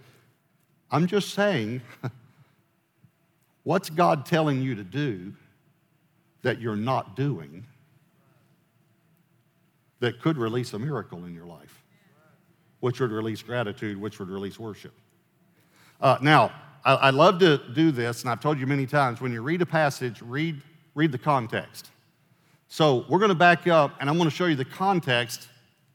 I'm 0.91 1.07
just 1.07 1.33
saying, 1.33 1.81
what's 3.63 3.89
God 3.89 4.25
telling 4.25 4.61
you 4.61 4.75
to 4.75 4.83
do 4.83 5.33
that 6.43 6.61
you're 6.61 6.75
not 6.75 7.15
doing 7.15 7.65
that 9.99 10.21
could 10.21 10.37
release 10.37 10.73
a 10.73 10.79
miracle 10.79 11.25
in 11.25 11.33
your 11.33 11.45
life? 11.45 11.83
Which 12.81 12.99
would 12.99 13.11
release 13.11 13.41
gratitude, 13.41 13.99
which 13.99 14.19
would 14.19 14.29
release 14.29 14.59
worship. 14.59 14.93
Uh, 16.01 16.17
now, 16.21 16.51
I, 16.83 16.95
I 16.95 17.09
love 17.09 17.39
to 17.39 17.59
do 17.73 17.91
this, 17.91 18.21
and 18.21 18.29
I've 18.29 18.41
told 18.41 18.59
you 18.59 18.67
many 18.67 18.85
times 18.85 19.21
when 19.21 19.31
you 19.31 19.41
read 19.41 19.61
a 19.61 19.65
passage, 19.65 20.21
read, 20.21 20.61
read 20.93 21.11
the 21.11 21.17
context. 21.17 21.89
So 22.67 23.05
we're 23.09 23.19
going 23.19 23.29
to 23.29 23.35
back 23.35 23.67
up, 23.67 23.95
and 23.99 24.09
I'm 24.09 24.17
going 24.17 24.29
to 24.29 24.35
show 24.35 24.45
you 24.45 24.55
the 24.55 24.65
context 24.65 25.47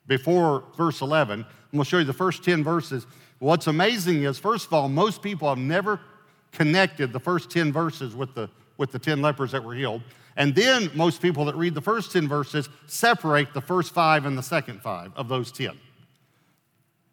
before 0.07 0.65
verse 0.77 1.01
11. 1.01 1.41
I'm 1.41 1.47
going 1.73 1.85
to 1.85 1.89
show 1.89 1.99
you 1.99 2.05
the 2.05 2.13
first 2.13 2.43
10 2.45 2.65
verses. 2.65 3.07
What's 3.39 3.67
amazing 3.67 4.25
is, 4.25 4.39
first 4.39 4.67
of 4.67 4.73
all, 4.73 4.89
most 4.89 5.23
people 5.23 5.49
have 5.49 5.59
never 5.59 6.01
connected 6.53 7.13
the 7.13 7.21
first 7.21 7.51
10 7.51 7.73
verses 7.73 8.15
with 8.15 8.35
the, 8.35 8.51
with 8.77 8.93
the 8.93 8.99
10 8.99 9.23
lepers 9.23 9.53
that 9.53 9.63
were 9.63 9.75
healed. 9.75 10.03
And 10.37 10.55
then 10.55 10.91
most 10.95 11.21
people 11.23 11.45
that 11.47 11.57
read 11.57 11.75
the 11.75 11.81
first 11.81 12.13
10 12.13 12.29
verses 12.29 12.69
separate 12.87 13.53
the 13.53 13.61
first 13.61 13.93
five 13.93 14.27
and 14.27 14.37
the 14.37 14.43
second 14.43 14.81
five 14.81 15.13
of 15.17 15.29
those 15.29 15.53
10. 15.53 15.79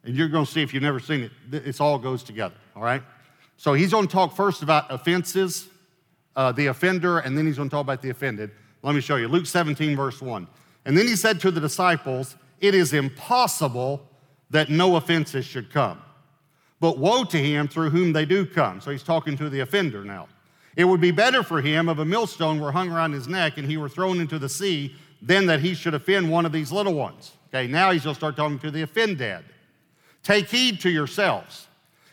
And 0.04 0.16
you're 0.16 0.28
going 0.28 0.46
to 0.46 0.50
see 0.50 0.62
if 0.62 0.72
you've 0.72 0.82
never 0.82 1.00
seen 1.00 1.30
it, 1.52 1.66
it 1.66 1.80
all 1.80 1.98
goes 1.98 2.22
together, 2.22 2.54
all 2.74 2.82
right? 2.82 3.02
So 3.56 3.74
he's 3.74 3.90
going 3.90 4.06
to 4.06 4.12
talk 4.12 4.34
first 4.34 4.62
about 4.62 4.90
offenses, 4.90 5.68
uh, 6.36 6.52
the 6.52 6.66
offender, 6.66 7.18
and 7.18 7.36
then 7.36 7.46
he's 7.46 7.56
going 7.56 7.68
to 7.68 7.74
talk 7.74 7.82
about 7.82 8.00
the 8.00 8.10
offended. 8.10 8.50
Let 8.82 8.94
me 8.94 9.00
show 9.00 9.16
you. 9.16 9.28
Luke 9.28 9.46
17, 9.46 9.96
verse 9.96 10.22
1. 10.22 10.46
And 10.84 10.96
then 10.96 11.06
he 11.06 11.16
said 11.16 11.40
to 11.40 11.50
the 11.50 11.60
disciples, 11.60 12.36
It 12.60 12.74
is 12.74 12.92
impossible 12.92 14.06
that 14.50 14.68
no 14.68 14.96
offenses 14.96 15.44
should 15.44 15.70
come. 15.72 16.00
But 16.80 16.98
woe 16.98 17.24
to 17.24 17.38
him 17.38 17.68
through 17.68 17.90
whom 17.90 18.12
they 18.12 18.24
do 18.24 18.46
come. 18.46 18.80
So 18.80 18.90
he's 18.90 19.02
talking 19.02 19.36
to 19.36 19.48
the 19.48 19.60
offender 19.60 20.04
now. 20.04 20.28
It 20.76 20.84
would 20.84 21.00
be 21.00 21.10
better 21.10 21.42
for 21.42 21.60
him 21.60 21.88
if 21.88 21.98
a 21.98 22.04
millstone 22.04 22.60
were 22.60 22.70
hung 22.70 22.90
around 22.90 23.12
his 23.12 23.26
neck 23.26 23.58
and 23.58 23.68
he 23.68 23.76
were 23.76 23.88
thrown 23.88 24.20
into 24.20 24.38
the 24.38 24.48
sea 24.48 24.94
than 25.20 25.46
that 25.46 25.60
he 25.60 25.74
should 25.74 25.94
offend 25.94 26.30
one 26.30 26.46
of 26.46 26.52
these 26.52 26.70
little 26.70 26.94
ones. 26.94 27.32
Okay, 27.48 27.66
now 27.66 27.90
he's 27.90 28.04
going 28.04 28.14
to 28.14 28.18
start 28.18 28.36
talking 28.36 28.58
to 28.60 28.70
the 28.70 28.82
offended. 28.82 29.44
Take 30.22 30.48
heed 30.48 30.80
to 30.82 30.90
yourselves. 30.90 31.66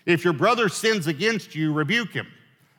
If 0.05 0.23
your 0.23 0.33
brother 0.33 0.69
sins 0.69 1.07
against 1.07 1.53
you, 1.53 1.73
rebuke 1.73 2.13
him. 2.13 2.27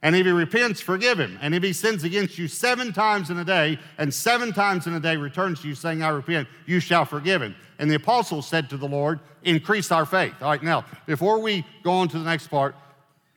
And 0.03 0.15
if 0.15 0.27
he 0.27 0.33
repents, 0.33 0.81
forgive 0.81 1.19
him. 1.19 1.39
And 1.41 1.55
if 1.55 1.63
he 1.63 1.73
sins 1.73 2.05
against 2.05 2.39
you 2.39 2.49
seven 2.49 2.93
times 2.93 3.31
in 3.31 3.39
a 3.39 3.45
day, 3.45 3.79
and 3.99 4.13
seven 4.13 4.53
times 4.53 4.87
in 4.87 4.95
a 4.95 5.01
day 5.01 5.17
returns 5.17 5.63
to 5.63 5.69
you 5.69 5.75
saying, 5.75 6.03
I 6.03 6.11
repent, 6.11 6.49
you 6.67 6.81
shall 6.81 7.05
forgive 7.05 7.43
him. 7.43 7.57
And 7.79 7.91
the 7.91 7.97
apostles 7.97 8.47
said 8.47 8.71
to 8.71 8.77
the 8.77 8.89
Lord, 8.89 9.21
Increase 9.43 9.93
our 9.93 10.05
faith. 10.05 10.35
All 10.43 10.51
right, 10.51 10.63
now, 10.63 10.85
before 11.07 11.39
we 11.39 11.65
go 11.85 11.93
on 11.93 12.09
to 12.09 12.19
the 12.19 12.25
next 12.25 12.49
part, 12.49 12.75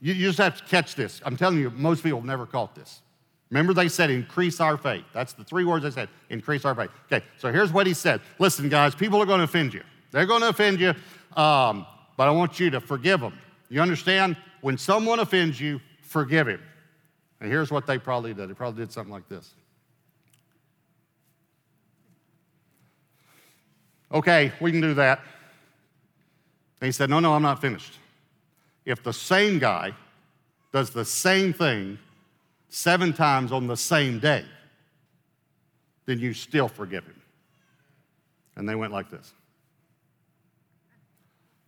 you, 0.02 0.14
you 0.14 0.28
just 0.28 0.40
have 0.40 0.58
to 0.58 0.64
catch 0.66 0.96
this. 0.96 1.22
I'm 1.24 1.38
telling 1.38 1.60
you, 1.60 1.70
most 1.70 2.04
people 2.04 2.22
never 2.24 2.46
caught 2.46 2.74
this. 2.74 3.02
Remember, 3.50 3.74
they 3.74 3.90
said, 3.90 4.10
Increase 4.10 4.60
our 4.60 4.78
faith. 4.78 5.06
That's 5.14 5.34
the 5.34 5.44
three 5.44 5.66
words 5.66 5.84
they 5.84 5.92
said, 5.92 6.10
increase 6.30 6.66
our 6.66 6.76
faith. 6.76 6.90
Okay, 7.12 7.26
so 7.38 7.52
here's 7.52 7.72
what 7.72 7.88
he 7.88 7.94
said 7.94 8.22
Listen, 8.40 8.70
guys, 8.70 8.96
people 8.96 9.22
are 9.22 9.26
going 9.26 9.40
to 9.40 9.46
offend 9.46 9.74
you. 9.74 9.84
They're 10.12 10.26
going 10.26 10.42
to 10.42 10.50
offend 10.50 10.80
you, 10.80 10.90
um, 11.40 11.86
but 12.18 12.28
I 12.28 12.32
want 12.32 12.60
you 12.60 12.70
to 12.72 12.82
forgive 12.82 13.20
them. 13.20 13.38
You 13.70 13.82
understand? 13.82 14.36
When 14.62 14.78
someone 14.78 15.20
offends 15.20 15.62
you, 15.62 15.80
forgive 16.10 16.48
him. 16.48 16.62
And 17.40 17.50
here's 17.50 17.72
what 17.72 17.88
they 17.88 17.98
probably 17.98 18.34
did 18.34 18.50
they 18.50 18.54
probably 18.54 18.84
did 18.84 18.92
something 18.92 19.14
like 19.14 19.30
this. 19.30 19.54
Okay, 24.12 24.52
we 24.60 24.72
can 24.72 24.82
do 24.82 24.96
that. 24.96 25.20
And 26.82 26.88
he 26.88 26.92
said, 26.92 27.10
No, 27.10 27.20
no, 27.20 27.34
I'm 27.34 27.44
not 27.44 27.62
finished. 27.62 27.94
If 28.86 29.04
the 29.04 29.14
same 29.14 29.60
guy 29.60 29.94
does 30.74 30.90
the 30.90 31.06
same 31.06 31.54
thing 31.54 32.00
seven 32.70 33.14
times 33.14 33.52
on 33.52 33.68
the 33.68 33.78
same 33.78 34.20
day, 34.20 34.46
then 36.06 36.20
you 36.20 36.34
still 36.34 36.68
forgive 36.68 37.06
him. 37.06 37.22
And 38.56 38.68
they 38.68 38.76
went 38.76 38.92
like 38.92 39.10
this. 39.12 39.32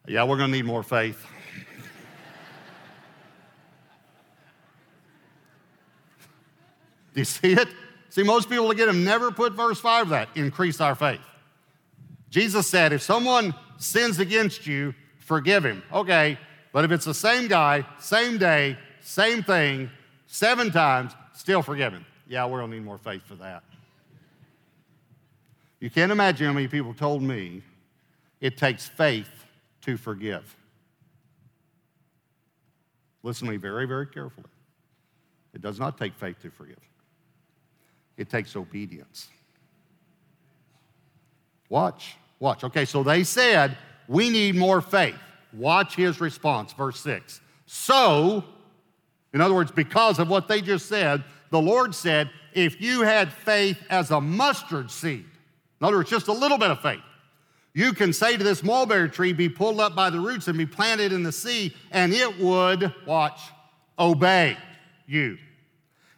Yeah, 0.08 0.24
we're 0.24 0.38
going 0.38 0.52
to 0.52 0.58
need 0.58 0.66
more 0.66 0.84
faith. 0.84 1.24
Do 7.14 7.20
you 7.22 7.26
see 7.26 7.54
it? 7.54 7.68
See, 8.10 8.24
most 8.24 8.50
people 8.50 8.68
that 8.68 8.76
get 8.76 8.88
them 8.88 9.04
never 9.04 9.32
put 9.32 9.54
verse 9.54 9.80
5 9.80 10.04
of 10.04 10.10
that 10.10 10.30
increase 10.36 10.82
our 10.82 10.96
faith. 10.96 11.22
Jesus 12.30 12.70
said, 12.70 12.94
if 12.94 13.02
someone 13.02 13.54
sins 13.78 14.20
against 14.20 14.68
you, 14.68 14.94
forgive 15.18 15.66
him. 15.66 15.82
Okay, 15.94 16.38
but 16.74 16.86
if 16.86 16.92
it's 16.92 17.06
the 17.06 17.14
same 17.14 17.48
guy, 17.48 17.86
same 18.00 18.38
day, 18.38 18.78
same 19.02 19.44
thing, 19.44 19.90
seven 20.28 20.72
times, 20.72 21.14
still 21.34 21.62
forgive 21.62 21.94
him. 21.94 22.06
Yeah, 22.28 22.46
we're 22.46 22.60
gonna 22.60 22.74
need 22.74 22.84
more 22.84 22.98
faith 22.98 23.24
for 23.24 23.36
that. 23.36 23.64
You 25.80 25.90
can't 25.90 26.12
imagine 26.12 26.48
how 26.48 26.54
many 26.54 26.68
people 26.68 26.94
told 26.94 27.22
me 27.22 27.64
it 28.40 28.58
takes 28.58 28.88
faith 28.88 29.30
to 29.82 29.98
forgive. 29.98 30.56
Listen 33.24 33.48
to 33.48 33.52
me 33.52 33.58
very, 33.58 33.86
very 33.86 34.08
carefully. 34.08 34.50
It 35.54 35.62
does 35.62 35.80
not 35.80 35.98
take 35.98 36.14
faith 36.16 36.42
to 36.42 36.50
forgive. 36.52 36.80
It 38.22 38.30
takes 38.30 38.56
obedience. 38.56 39.28
Watch, 41.70 42.16
watch. 42.40 42.64
Okay, 42.64 42.86
so 42.86 43.02
they 43.02 43.24
said, 43.24 43.78
We 44.08 44.30
need 44.30 44.56
more 44.56 44.80
faith. 44.80 45.16
Watch 45.54 45.96
his 45.96 46.22
response, 46.22 46.72
verse 46.74 47.00
6. 47.00 47.42
So, 47.66 48.44
in 49.34 49.42
other 49.42 49.56
words, 49.56 49.72
because 49.72 50.20
of 50.20 50.30
what 50.30 50.48
they 50.48 50.62
just 50.62 50.88
said, 50.88 51.24
the 51.50 51.60
Lord 51.60 51.96
said, 51.96 52.30
If 52.54 52.80
you 52.80 53.02
had 53.02 53.34
faith 53.34 53.78
as 53.90 54.12
a 54.12 54.22
mustard 54.22 54.92
seed, 54.92 55.26
in 55.80 55.88
other 55.88 55.98
words, 55.98 56.10
just 56.10 56.28
a 56.28 56.34
little 56.34 56.60
bit 56.60 56.70
of 56.70 56.80
faith, 56.80 57.02
you 57.74 57.94
can 57.94 58.14
say 58.14 58.38
to 58.38 58.44
this 58.44 58.64
mulberry 58.64 59.10
tree, 59.10 59.34
Be 59.34 59.50
pulled 59.50 59.80
up 59.80 59.96
by 59.96 60.12
the 60.12 60.20
roots 60.20 60.48
and 60.48 60.58
be 60.60 60.68
planted 60.68 61.12
in 61.12 61.24
the 61.24 61.32
sea, 61.32 61.74
and 61.90 62.14
it 62.14 62.40
would, 62.40 62.94
watch, 63.08 63.40
obey 63.98 64.58
you. 65.08 65.40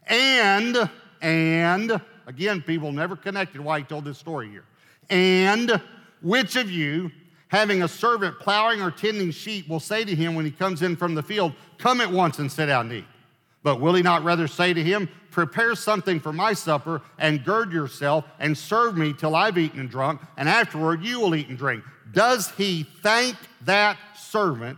And 0.08 0.90
and 1.24 2.02
again, 2.28 2.62
people 2.62 2.92
never 2.92 3.16
connected 3.16 3.62
why 3.62 3.80
he 3.80 3.86
told 3.86 4.04
this 4.04 4.18
story 4.18 4.50
here. 4.50 4.66
And 5.10 5.82
which 6.22 6.58
of 6.58 6.70
you, 6.70 7.12
having 7.48 7.82
a 7.82 7.88
servant 7.88 8.40
plowing 8.40 8.82
or 8.82 8.92
tending 8.92 9.32
sheep, 9.32 9.70
will 9.70 9.80
say 9.80 10.04
to 10.04 10.14
him 10.14 10.36
when 10.36 10.44
he 10.44 10.52
comes 10.52 10.82
in 10.82 10.98
from 10.98 11.16
the 11.16 11.24
field, 11.24 11.54
Come 11.78 12.02
at 12.02 12.12
once 12.12 12.40
and 12.40 12.52
sit 12.52 12.66
down 12.66 12.88
and 12.88 13.00
eat? 13.00 13.06
But 13.64 13.80
will 13.80 13.94
he 13.96 14.04
not 14.04 14.26
rather 14.26 14.48
say 14.48 14.74
to 14.74 14.84
him, 14.84 15.08
Prepare 15.32 15.76
something 15.76 16.20
for 16.20 16.34
my 16.34 16.52
supper 16.52 17.02
and 17.18 17.44
gird 17.44 17.72
yourself 17.72 18.26
and 18.38 18.58
serve 18.58 18.98
me 18.98 19.14
till 19.14 19.36
I've 19.36 19.58
eaten 19.58 19.80
and 19.80 19.90
drunk, 19.90 20.22
and 20.36 20.50
afterward 20.50 21.04
you 21.04 21.22
will 21.22 21.36
eat 21.36 21.48
and 21.48 21.58
drink? 21.58 21.84
Does 22.12 22.52
he 22.52 22.84
thank 23.02 23.38
that 23.62 23.98
servant 24.18 24.78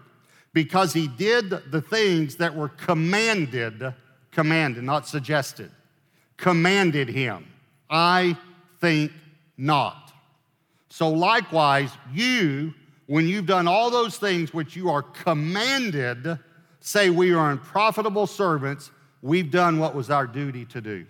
because 0.54 0.94
he 0.94 1.08
did 1.08 1.50
the 1.50 1.82
things 1.82 2.36
that 2.36 2.56
were 2.56 2.70
commanded, 2.70 3.94
commanded, 4.32 4.84
not 4.84 5.08
suggested, 5.08 5.72
commanded 6.38 7.10
him? 7.10 7.46
I 7.90 8.38
think 8.80 9.12
not. 9.58 10.14
So, 10.90 11.10
likewise, 11.10 11.92
you, 12.14 12.74
when 13.08 13.28
you've 13.28 13.46
done 13.46 13.68
all 13.68 13.90
those 13.90 14.18
things 14.18 14.54
which 14.54 14.76
you 14.76 14.90
are 14.90 15.02
commanded, 15.02 16.40
say 16.80 17.10
we 17.10 17.34
are 17.34 17.52
unprofitable 17.52 18.28
servants, 18.28 18.92
we've 19.22 19.52
done 19.52 19.80
what 19.80 19.94
was 19.94 20.10
our 20.10 20.26
duty 20.26 20.66
to 20.66 20.82
do. 20.82 21.06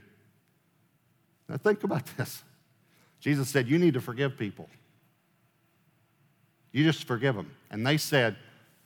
Now, 1.48 1.58
think 1.58 1.84
about 1.84 2.06
this. 2.18 2.44
Jesus 3.20 3.50
said, 3.50 3.68
You 3.68 3.78
need 3.78 3.94
to 3.94 4.02
forgive 4.02 4.38
people. 4.38 4.70
You 6.72 6.84
just 6.84 7.06
forgive 7.06 7.36
them. 7.36 7.52
And 7.72 7.86
they 7.86 7.98
said, 7.98 8.36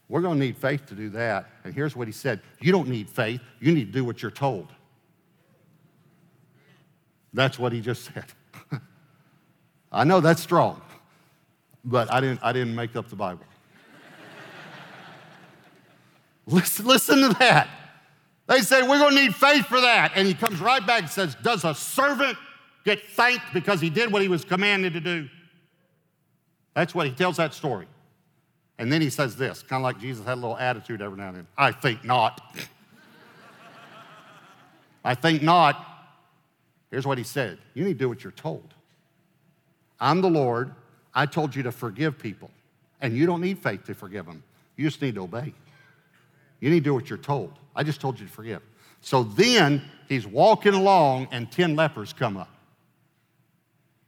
We're 0.08 0.22
going 0.22 0.40
to 0.40 0.46
need 0.46 0.58
faith 0.58 0.86
to 0.88 0.96
do 0.96 1.10
that. 1.12 1.50
And 1.64 1.74
here's 1.74 1.96
what 1.96 2.08
he 2.08 2.12
said 2.12 2.42
You 2.62 2.72
don't 2.72 2.88
need 2.88 3.10
faith, 3.10 3.42
you 3.60 3.74
need 3.74 3.86
to 3.86 3.92
do 3.92 4.06
what 4.06 4.22
you're 4.22 4.32
told. 4.32 4.68
That's 7.34 7.60
what 7.60 7.72
he 7.72 7.82
just 7.82 8.06
said. 8.06 8.26
I 9.92 10.04
know 10.04 10.20
that's 10.20 10.42
strong, 10.42 10.82
but 11.84 12.12
I 12.12 12.22
didn't, 12.22 12.40
I 12.44 12.54
didn't 12.54 12.76
make 12.76 12.96
up 12.96 13.10
the 13.10 13.16
Bible. 13.16 13.44
listen, 16.48 16.86
listen 16.86 17.22
to 17.22 17.30
that. 17.40 17.70
They 18.48 18.62
say, 18.62 18.82
We're 18.82 19.00
going 19.00 19.16
to 19.16 19.22
need 19.22 19.36
faith 19.36 19.66
for 19.66 19.80
that. 19.80 20.14
And 20.16 20.28
he 20.28 20.34
comes 20.34 20.60
right 20.60 20.86
back 20.86 21.02
and 21.02 21.10
says, 21.10 21.36
Does 21.44 21.66
a 21.66 21.76
servant 21.76 22.38
get 22.84 23.04
thanked 23.04 23.54
because 23.54 23.80
he 23.80 23.90
did 23.90 24.12
what 24.12 24.22
he 24.22 24.28
was 24.28 24.44
commanded 24.44 24.94
to 24.94 25.00
do? 25.00 25.30
That's 26.74 26.96
what 26.96 27.06
he 27.06 27.14
tells 27.14 27.38
that 27.38 27.54
story. 27.54 27.88
And 28.80 28.92
then 28.92 29.02
he 29.02 29.10
says 29.10 29.36
this, 29.36 29.62
kind 29.62 29.82
of 29.82 29.84
like 29.84 30.00
Jesus 30.00 30.26
had 30.26 30.36
a 30.36 30.42
little 30.42 30.58
attitude 30.58 31.02
every 31.02 31.18
now 31.18 31.28
and 31.28 31.38
then 31.38 31.48
I 31.58 31.74
think 31.74 32.06
not. 32.06 32.40
I 35.04 35.16
think 35.16 35.42
not. 35.42 35.86
Here's 36.92 37.06
what 37.06 37.18
he 37.18 37.24
said 37.24 37.60
You 37.74 37.84
need 37.84 37.94
to 37.94 38.00
do 38.00 38.10
what 38.10 38.24
you're 38.24 38.32
told. 38.32 38.74
I'm 40.00 40.22
the 40.22 40.30
Lord. 40.30 40.74
I 41.14 41.26
told 41.26 41.56
you 41.56 41.64
to 41.64 41.72
forgive 41.72 42.18
people. 42.20 42.52
And 43.02 43.16
you 43.16 43.26
don't 43.26 43.42
need 43.42 43.60
faith 43.60 43.86
to 43.86 43.94
forgive 43.94 44.26
them, 44.26 44.44
you 44.76 44.86
just 44.88 45.02
need 45.02 45.16
to 45.16 45.24
obey. 45.24 45.54
You 46.60 46.70
need 46.70 46.80
to 46.80 46.90
do 46.90 46.94
what 46.94 47.10
you're 47.10 47.18
told. 47.18 47.54
I 47.74 47.84
just 47.84 48.02
told 48.02 48.20
you 48.20 48.26
to 48.26 48.32
forgive. 48.32 48.62
So 49.00 49.24
then 49.24 49.82
he's 50.10 50.28
walking 50.28 50.74
along, 50.74 51.30
and 51.32 51.50
10 51.50 51.78
lepers 51.78 52.12
come 52.12 52.36
up. 52.36 52.50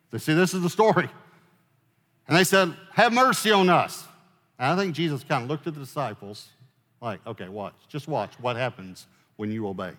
They 0.09 0.17
see, 0.17 0.33
this 0.33 0.53
is 0.53 0.61
the 0.61 0.69
story. 0.69 1.09
And 2.27 2.37
they 2.37 2.43
said, 2.43 2.75
Have 2.91 3.13
mercy 3.13 3.51
on 3.51 3.69
us. 3.69 4.05
And 4.59 4.67
I 4.67 4.81
think 4.81 4.95
Jesus 4.95 5.23
kind 5.23 5.43
of 5.43 5.49
looked 5.49 5.67
at 5.67 5.73
the 5.73 5.79
disciples 5.79 6.49
like, 7.01 7.25
Okay, 7.25 7.47
watch. 7.47 7.75
Just 7.87 8.07
watch 8.07 8.33
what 8.39 8.57
happens 8.57 9.07
when 9.37 9.51
you 9.51 9.67
obey. 9.67 9.91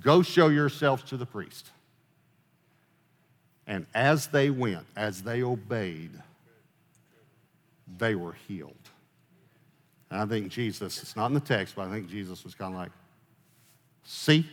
Go 0.00 0.22
show 0.22 0.48
yourselves 0.48 1.02
to 1.04 1.16
the 1.16 1.26
priest. 1.26 1.70
And 3.66 3.86
as 3.94 4.28
they 4.28 4.50
went, 4.50 4.86
as 4.96 5.22
they 5.22 5.42
obeyed, 5.42 6.10
they 7.98 8.14
were 8.14 8.34
healed. 8.46 8.74
And 10.10 10.20
I 10.20 10.26
think 10.26 10.50
Jesus, 10.50 11.02
it's 11.02 11.16
not 11.16 11.26
in 11.26 11.34
the 11.34 11.40
text, 11.40 11.74
but 11.76 11.86
I 11.86 11.90
think 11.90 12.08
Jesus 12.08 12.44
was 12.44 12.54
kind 12.54 12.72
of 12.72 12.80
like, 12.80 12.92
see? 14.04 14.46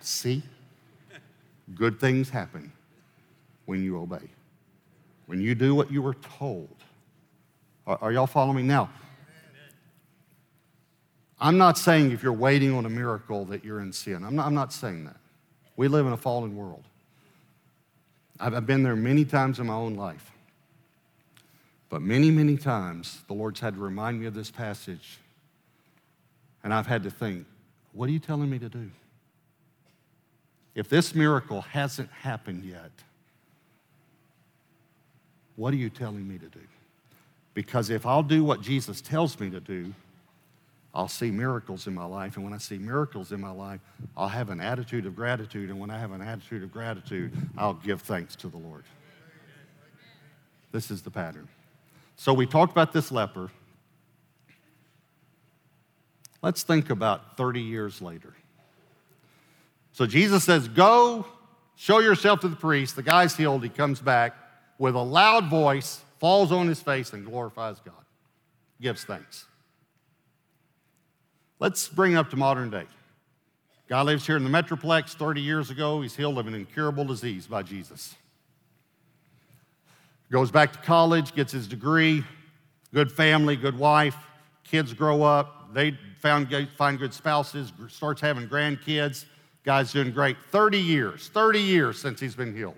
see? 0.00 0.42
Good 1.74 2.00
things 2.00 2.30
happen 2.30 2.72
when 3.66 3.82
you 3.82 3.98
obey. 3.98 4.30
When 5.26 5.40
you 5.40 5.54
do 5.54 5.74
what 5.74 5.90
you 5.90 6.02
were 6.02 6.14
told. 6.14 6.74
Are, 7.86 7.98
are 8.00 8.12
y'all 8.12 8.26
following 8.26 8.56
me 8.56 8.62
now? 8.62 8.90
I'm 11.42 11.58
not 11.58 11.76
saying 11.76 12.12
if 12.12 12.22
you're 12.22 12.32
waiting 12.32 12.72
on 12.72 12.86
a 12.86 12.88
miracle 12.88 13.44
that 13.46 13.64
you're 13.64 13.80
in 13.80 13.92
sin. 13.92 14.22
I'm 14.24 14.36
not, 14.36 14.46
I'm 14.46 14.54
not 14.54 14.72
saying 14.72 15.06
that. 15.06 15.16
We 15.76 15.88
live 15.88 16.06
in 16.06 16.12
a 16.12 16.16
fallen 16.16 16.56
world. 16.56 16.84
I've, 18.38 18.54
I've 18.54 18.66
been 18.66 18.84
there 18.84 18.94
many 18.94 19.24
times 19.24 19.58
in 19.58 19.66
my 19.66 19.74
own 19.74 19.96
life. 19.96 20.30
But 21.88 22.00
many, 22.00 22.30
many 22.30 22.56
times, 22.56 23.22
the 23.26 23.34
Lord's 23.34 23.58
had 23.58 23.74
to 23.74 23.80
remind 23.80 24.20
me 24.20 24.26
of 24.26 24.34
this 24.34 24.52
passage. 24.52 25.18
And 26.62 26.72
I've 26.72 26.86
had 26.86 27.02
to 27.02 27.10
think, 27.10 27.44
what 27.92 28.08
are 28.08 28.12
you 28.12 28.20
telling 28.20 28.48
me 28.48 28.60
to 28.60 28.68
do? 28.68 28.88
If 30.76 30.88
this 30.88 31.12
miracle 31.12 31.62
hasn't 31.62 32.10
happened 32.12 32.64
yet, 32.64 32.92
what 35.56 35.74
are 35.74 35.76
you 35.76 35.90
telling 35.90 36.26
me 36.26 36.38
to 36.38 36.46
do? 36.46 36.60
Because 37.52 37.90
if 37.90 38.06
I'll 38.06 38.22
do 38.22 38.44
what 38.44 38.60
Jesus 38.62 39.00
tells 39.00 39.40
me 39.40 39.50
to 39.50 39.60
do, 39.60 39.92
I'll 40.94 41.08
see 41.08 41.30
miracles 41.30 41.86
in 41.86 41.94
my 41.94 42.04
life. 42.04 42.36
And 42.36 42.44
when 42.44 42.52
I 42.52 42.58
see 42.58 42.76
miracles 42.76 43.32
in 43.32 43.40
my 43.40 43.50
life, 43.50 43.80
I'll 44.16 44.28
have 44.28 44.50
an 44.50 44.60
attitude 44.60 45.06
of 45.06 45.16
gratitude. 45.16 45.70
And 45.70 45.80
when 45.80 45.90
I 45.90 45.98
have 45.98 46.12
an 46.12 46.20
attitude 46.20 46.62
of 46.62 46.70
gratitude, 46.70 47.32
I'll 47.56 47.74
give 47.74 48.02
thanks 48.02 48.36
to 48.36 48.48
the 48.48 48.58
Lord. 48.58 48.84
This 50.70 50.90
is 50.90 51.02
the 51.02 51.10
pattern. 51.10 51.48
So 52.16 52.34
we 52.34 52.46
talked 52.46 52.72
about 52.72 52.92
this 52.92 53.10
leper. 53.10 53.50
Let's 56.42 56.62
think 56.62 56.90
about 56.90 57.36
30 57.36 57.60
years 57.60 58.02
later. 58.02 58.34
So 59.92 60.06
Jesus 60.06 60.44
says, 60.44 60.68
Go, 60.68 61.26
show 61.76 62.00
yourself 62.00 62.40
to 62.40 62.48
the 62.48 62.56
priest. 62.56 62.96
The 62.96 63.02
guy's 63.02 63.36
healed. 63.36 63.62
He 63.62 63.68
comes 63.68 64.00
back 64.00 64.34
with 64.78 64.94
a 64.94 65.02
loud 65.02 65.48
voice, 65.48 66.00
falls 66.18 66.52
on 66.52 66.68
his 66.68 66.80
face, 66.80 67.12
and 67.12 67.24
glorifies 67.24 67.80
God. 67.80 67.94
Gives 68.80 69.04
thanks. 69.04 69.46
Let's 71.62 71.88
bring 71.88 72.14
it 72.14 72.16
up 72.16 72.28
to 72.30 72.36
modern 72.36 72.70
day. 72.70 72.86
Guy 73.88 74.02
lives 74.02 74.26
here 74.26 74.36
in 74.36 74.42
the 74.42 74.50
Metroplex 74.50 75.14
30 75.14 75.40
years 75.40 75.70
ago. 75.70 76.00
He's 76.00 76.16
healed 76.16 76.36
of 76.36 76.48
an 76.48 76.56
incurable 76.56 77.04
disease 77.04 77.46
by 77.46 77.62
Jesus. 77.62 78.16
Goes 80.28 80.50
back 80.50 80.72
to 80.72 80.80
college, 80.80 81.32
gets 81.36 81.52
his 81.52 81.68
degree, 81.68 82.24
good 82.92 83.12
family, 83.12 83.54
good 83.54 83.78
wife, 83.78 84.16
kids 84.64 84.92
grow 84.92 85.22
up, 85.22 85.72
they 85.72 85.96
found, 86.18 86.52
find 86.76 86.98
good 86.98 87.14
spouses, 87.14 87.72
starts 87.86 88.20
having 88.20 88.48
grandkids. 88.48 89.26
Guy's 89.62 89.92
doing 89.92 90.10
great. 90.10 90.36
30 90.50 90.78
years, 90.78 91.28
30 91.28 91.60
years 91.60 91.96
since 91.96 92.18
he's 92.18 92.34
been 92.34 92.56
healed. 92.56 92.74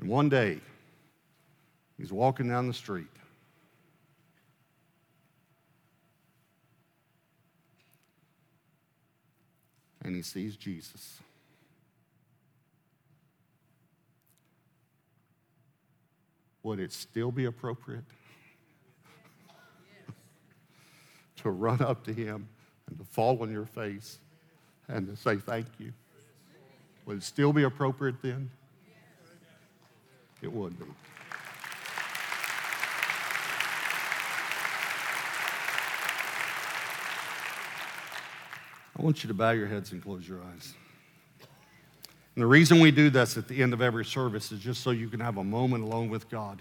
And 0.00 0.08
one 0.08 0.28
day, 0.28 0.58
he's 1.96 2.10
walking 2.10 2.48
down 2.48 2.66
the 2.66 2.74
street. 2.74 3.06
And 10.06 10.14
he 10.14 10.22
sees 10.22 10.56
Jesus. 10.56 11.20
would 16.66 16.80
it 16.80 16.92
still 16.92 17.30
be 17.30 17.44
appropriate 17.44 18.02
to 21.36 21.48
run 21.48 21.80
up 21.80 22.02
to 22.02 22.12
him 22.12 22.48
and 22.88 22.98
to 22.98 23.04
fall 23.04 23.40
on 23.40 23.52
your 23.52 23.66
face 23.66 24.18
and 24.88 25.06
to 25.06 25.14
say 25.14 25.36
thank 25.36 25.68
you? 25.78 25.92
Would 27.04 27.18
it 27.18 27.22
still 27.22 27.52
be 27.52 27.62
appropriate 27.62 28.20
then? 28.20 28.50
It 30.42 30.52
would 30.52 30.76
be. 30.76 30.86
I 38.98 39.02
want 39.02 39.22
you 39.22 39.28
to 39.28 39.34
bow 39.34 39.50
your 39.50 39.66
heads 39.66 39.92
and 39.92 40.02
close 40.02 40.26
your 40.26 40.40
eyes. 40.42 40.74
And 42.34 42.42
the 42.42 42.46
reason 42.46 42.80
we 42.80 42.90
do 42.90 43.10
this 43.10 43.36
at 43.36 43.48
the 43.48 43.62
end 43.62 43.72
of 43.72 43.82
every 43.82 44.04
service 44.04 44.52
is 44.52 44.60
just 44.60 44.82
so 44.82 44.90
you 44.90 45.08
can 45.08 45.20
have 45.20 45.36
a 45.36 45.44
moment 45.44 45.84
alone 45.84 46.08
with 46.08 46.28
God. 46.30 46.60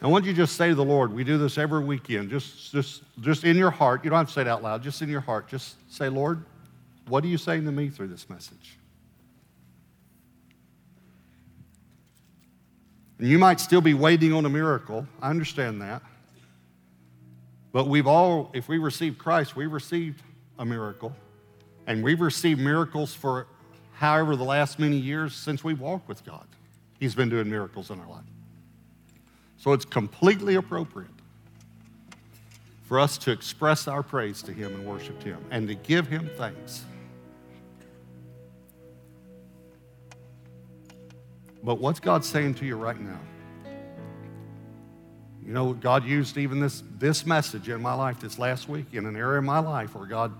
I 0.00 0.08
want 0.08 0.24
you 0.24 0.32
to 0.32 0.36
just 0.36 0.56
say 0.56 0.68
to 0.68 0.74
the 0.74 0.84
Lord, 0.84 1.12
we 1.12 1.22
do 1.22 1.38
this 1.38 1.58
every 1.58 1.84
weekend, 1.84 2.28
just, 2.28 2.72
just, 2.72 3.02
just 3.20 3.44
in 3.44 3.56
your 3.56 3.70
heart. 3.70 4.02
You 4.02 4.10
don't 4.10 4.18
have 4.18 4.26
to 4.26 4.32
say 4.32 4.40
it 4.40 4.48
out 4.48 4.62
loud, 4.62 4.82
just 4.82 5.00
in 5.00 5.08
your 5.08 5.20
heart. 5.20 5.48
Just 5.48 5.76
say, 5.92 6.08
Lord, 6.08 6.44
what 7.06 7.22
are 7.22 7.28
you 7.28 7.38
saying 7.38 7.64
to 7.66 7.72
me 7.72 7.88
through 7.88 8.08
this 8.08 8.28
message? 8.28 8.78
And 13.18 13.28
you 13.28 13.38
might 13.38 13.60
still 13.60 13.80
be 13.80 13.94
waiting 13.94 14.32
on 14.32 14.44
a 14.44 14.48
miracle. 14.48 15.06
I 15.20 15.30
understand 15.30 15.80
that. 15.82 16.02
But 17.72 17.88
we've 17.88 18.06
all, 18.06 18.50
if 18.52 18.68
we 18.68 18.78
received 18.78 19.18
Christ, 19.18 19.56
we 19.56 19.66
received 19.66 20.22
a 20.58 20.64
miracle. 20.64 21.14
And 21.86 22.04
we've 22.04 22.20
received 22.20 22.60
miracles 22.60 23.14
for 23.14 23.46
however 23.94 24.36
the 24.36 24.44
last 24.44 24.78
many 24.78 24.96
years 24.96 25.34
since 25.34 25.64
we've 25.64 25.80
walked 25.80 26.08
with 26.08 26.24
God. 26.24 26.46
He's 27.00 27.14
been 27.14 27.28
doing 27.28 27.50
miracles 27.50 27.90
in 27.90 27.98
our 27.98 28.08
life. 28.08 28.24
So 29.56 29.72
it's 29.72 29.84
completely 29.84 30.56
appropriate 30.56 31.10
for 32.84 33.00
us 33.00 33.16
to 33.18 33.30
express 33.30 33.88
our 33.88 34.02
praise 34.02 34.42
to 34.42 34.52
Him 34.52 34.74
and 34.74 34.86
worship 34.86 35.22
Him 35.22 35.38
and 35.50 35.66
to 35.68 35.74
give 35.74 36.06
Him 36.08 36.30
thanks. 36.36 36.84
But 41.62 41.76
what's 41.80 42.00
God 42.00 42.24
saying 42.24 42.54
to 42.54 42.66
you 42.66 42.76
right 42.76 43.00
now? 43.00 43.20
You 45.44 45.52
know, 45.52 45.72
God 45.72 46.04
used 46.04 46.38
even 46.38 46.60
this, 46.60 46.84
this 46.98 47.26
message 47.26 47.68
in 47.68 47.82
my 47.82 47.94
life 47.94 48.20
this 48.20 48.38
last 48.38 48.68
week 48.68 48.86
in 48.92 49.06
an 49.06 49.16
area 49.16 49.38
of 49.38 49.44
my 49.44 49.58
life 49.58 49.94
where 49.94 50.06
God, 50.06 50.32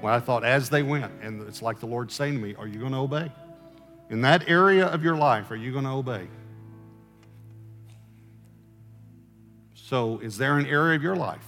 when 0.00 0.12
I 0.12 0.18
thought 0.18 0.44
as 0.44 0.68
they 0.68 0.82
went, 0.82 1.12
and 1.22 1.46
it's 1.46 1.62
like 1.62 1.78
the 1.78 1.86
Lord 1.86 2.10
saying 2.10 2.34
to 2.34 2.40
me, 2.40 2.54
Are 2.56 2.66
you 2.66 2.80
going 2.80 2.92
to 2.92 2.98
obey? 2.98 3.30
In 4.10 4.20
that 4.22 4.48
area 4.48 4.86
of 4.86 5.04
your 5.04 5.16
life, 5.16 5.50
are 5.50 5.56
you 5.56 5.70
going 5.70 5.84
to 5.84 5.90
obey? 5.90 6.26
So, 9.74 10.18
is 10.18 10.36
there 10.36 10.58
an 10.58 10.66
area 10.66 10.96
of 10.96 11.02
your 11.02 11.16
life 11.16 11.46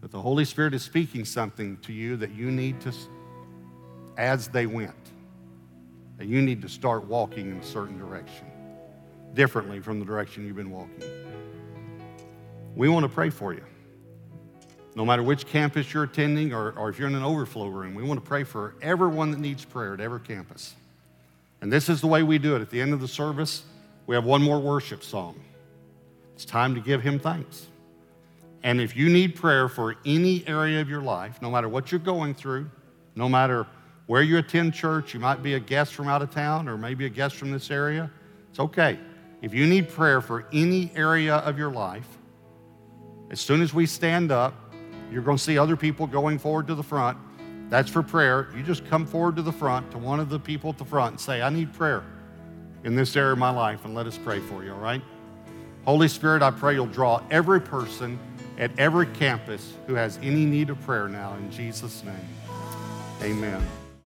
that 0.00 0.10
the 0.10 0.20
Holy 0.20 0.44
Spirit 0.44 0.72
is 0.72 0.82
speaking 0.82 1.24
something 1.24 1.76
to 1.78 1.92
you 1.92 2.16
that 2.16 2.32
you 2.32 2.50
need 2.50 2.80
to, 2.80 2.92
as 4.16 4.48
they 4.48 4.66
went, 4.66 4.94
that 6.16 6.26
you 6.26 6.40
need 6.40 6.62
to 6.62 6.68
start 6.68 7.04
walking 7.04 7.50
in 7.50 7.58
a 7.58 7.64
certain 7.64 7.98
direction, 7.98 8.46
differently 9.34 9.80
from 9.80 9.98
the 9.98 10.06
direction 10.06 10.46
you've 10.46 10.56
been 10.56 10.70
walking? 10.70 11.25
We 12.76 12.90
want 12.90 13.04
to 13.04 13.08
pray 13.08 13.30
for 13.30 13.54
you. 13.54 13.64
No 14.94 15.04
matter 15.04 15.22
which 15.22 15.46
campus 15.46 15.92
you're 15.92 16.04
attending 16.04 16.52
or, 16.52 16.72
or 16.72 16.90
if 16.90 16.98
you're 16.98 17.08
in 17.08 17.14
an 17.14 17.22
overflow 17.22 17.68
room, 17.68 17.94
we 17.94 18.02
want 18.02 18.22
to 18.22 18.26
pray 18.26 18.44
for 18.44 18.74
everyone 18.80 19.30
that 19.30 19.40
needs 19.40 19.64
prayer 19.64 19.94
at 19.94 20.00
every 20.00 20.20
campus. 20.20 20.74
And 21.60 21.72
this 21.72 21.88
is 21.88 22.02
the 22.02 22.06
way 22.06 22.22
we 22.22 22.38
do 22.38 22.54
it. 22.54 22.62
At 22.62 22.70
the 22.70 22.80
end 22.80 22.92
of 22.92 23.00
the 23.00 23.08
service, 23.08 23.64
we 24.06 24.14
have 24.14 24.24
one 24.24 24.42
more 24.42 24.60
worship 24.60 25.02
song. 25.02 25.40
It's 26.34 26.44
time 26.44 26.74
to 26.74 26.80
give 26.80 27.02
Him 27.02 27.18
thanks. 27.18 27.66
And 28.62 28.80
if 28.80 28.94
you 28.94 29.08
need 29.08 29.36
prayer 29.36 29.68
for 29.68 29.96
any 30.04 30.46
area 30.46 30.80
of 30.80 30.88
your 30.88 31.02
life, 31.02 31.40
no 31.40 31.50
matter 31.50 31.68
what 31.68 31.90
you're 31.90 31.98
going 31.98 32.34
through, 32.34 32.70
no 33.14 33.28
matter 33.28 33.66
where 34.06 34.22
you 34.22 34.36
attend 34.36 34.74
church, 34.74 35.14
you 35.14 35.20
might 35.20 35.42
be 35.42 35.54
a 35.54 35.60
guest 35.60 35.94
from 35.94 36.08
out 36.08 36.20
of 36.20 36.30
town 36.30 36.68
or 36.68 36.76
maybe 36.76 37.06
a 37.06 37.08
guest 37.08 37.36
from 37.36 37.50
this 37.52 37.70
area, 37.70 38.10
it's 38.50 38.60
okay. 38.60 38.98
If 39.40 39.54
you 39.54 39.66
need 39.66 39.88
prayer 39.88 40.20
for 40.20 40.46
any 40.52 40.90
area 40.94 41.36
of 41.36 41.58
your 41.58 41.70
life, 41.70 42.06
as 43.30 43.40
soon 43.40 43.62
as 43.62 43.74
we 43.74 43.86
stand 43.86 44.30
up, 44.30 44.54
you're 45.10 45.22
going 45.22 45.36
to 45.36 45.42
see 45.42 45.58
other 45.58 45.76
people 45.76 46.06
going 46.06 46.38
forward 46.38 46.66
to 46.68 46.74
the 46.74 46.82
front. 46.82 47.18
That's 47.68 47.90
for 47.90 48.02
prayer. 48.02 48.48
You 48.56 48.62
just 48.62 48.86
come 48.86 49.06
forward 49.06 49.36
to 49.36 49.42
the 49.42 49.52
front 49.52 49.90
to 49.92 49.98
one 49.98 50.20
of 50.20 50.28
the 50.28 50.38
people 50.38 50.70
at 50.70 50.78
the 50.78 50.84
front 50.84 51.12
and 51.12 51.20
say, 51.20 51.42
I 51.42 51.50
need 51.50 51.72
prayer 51.72 52.04
in 52.84 52.94
this 52.94 53.16
area 53.16 53.32
of 53.32 53.38
my 53.38 53.50
life, 53.50 53.84
and 53.84 53.94
let 53.94 54.06
us 54.06 54.16
pray 54.16 54.38
for 54.38 54.62
you, 54.62 54.72
all 54.72 54.78
right? 54.78 55.02
Holy 55.84 56.08
Spirit, 56.08 56.42
I 56.42 56.52
pray 56.52 56.74
you'll 56.74 56.86
draw 56.86 57.20
every 57.30 57.60
person 57.60 58.18
at 58.58 58.76
every 58.78 59.06
campus 59.06 59.74
who 59.86 59.94
has 59.94 60.18
any 60.22 60.44
need 60.44 60.70
of 60.70 60.80
prayer 60.82 61.08
now 61.08 61.34
in 61.34 61.50
Jesus' 61.50 62.04
name. 62.04 62.14
Amen. 63.22 63.85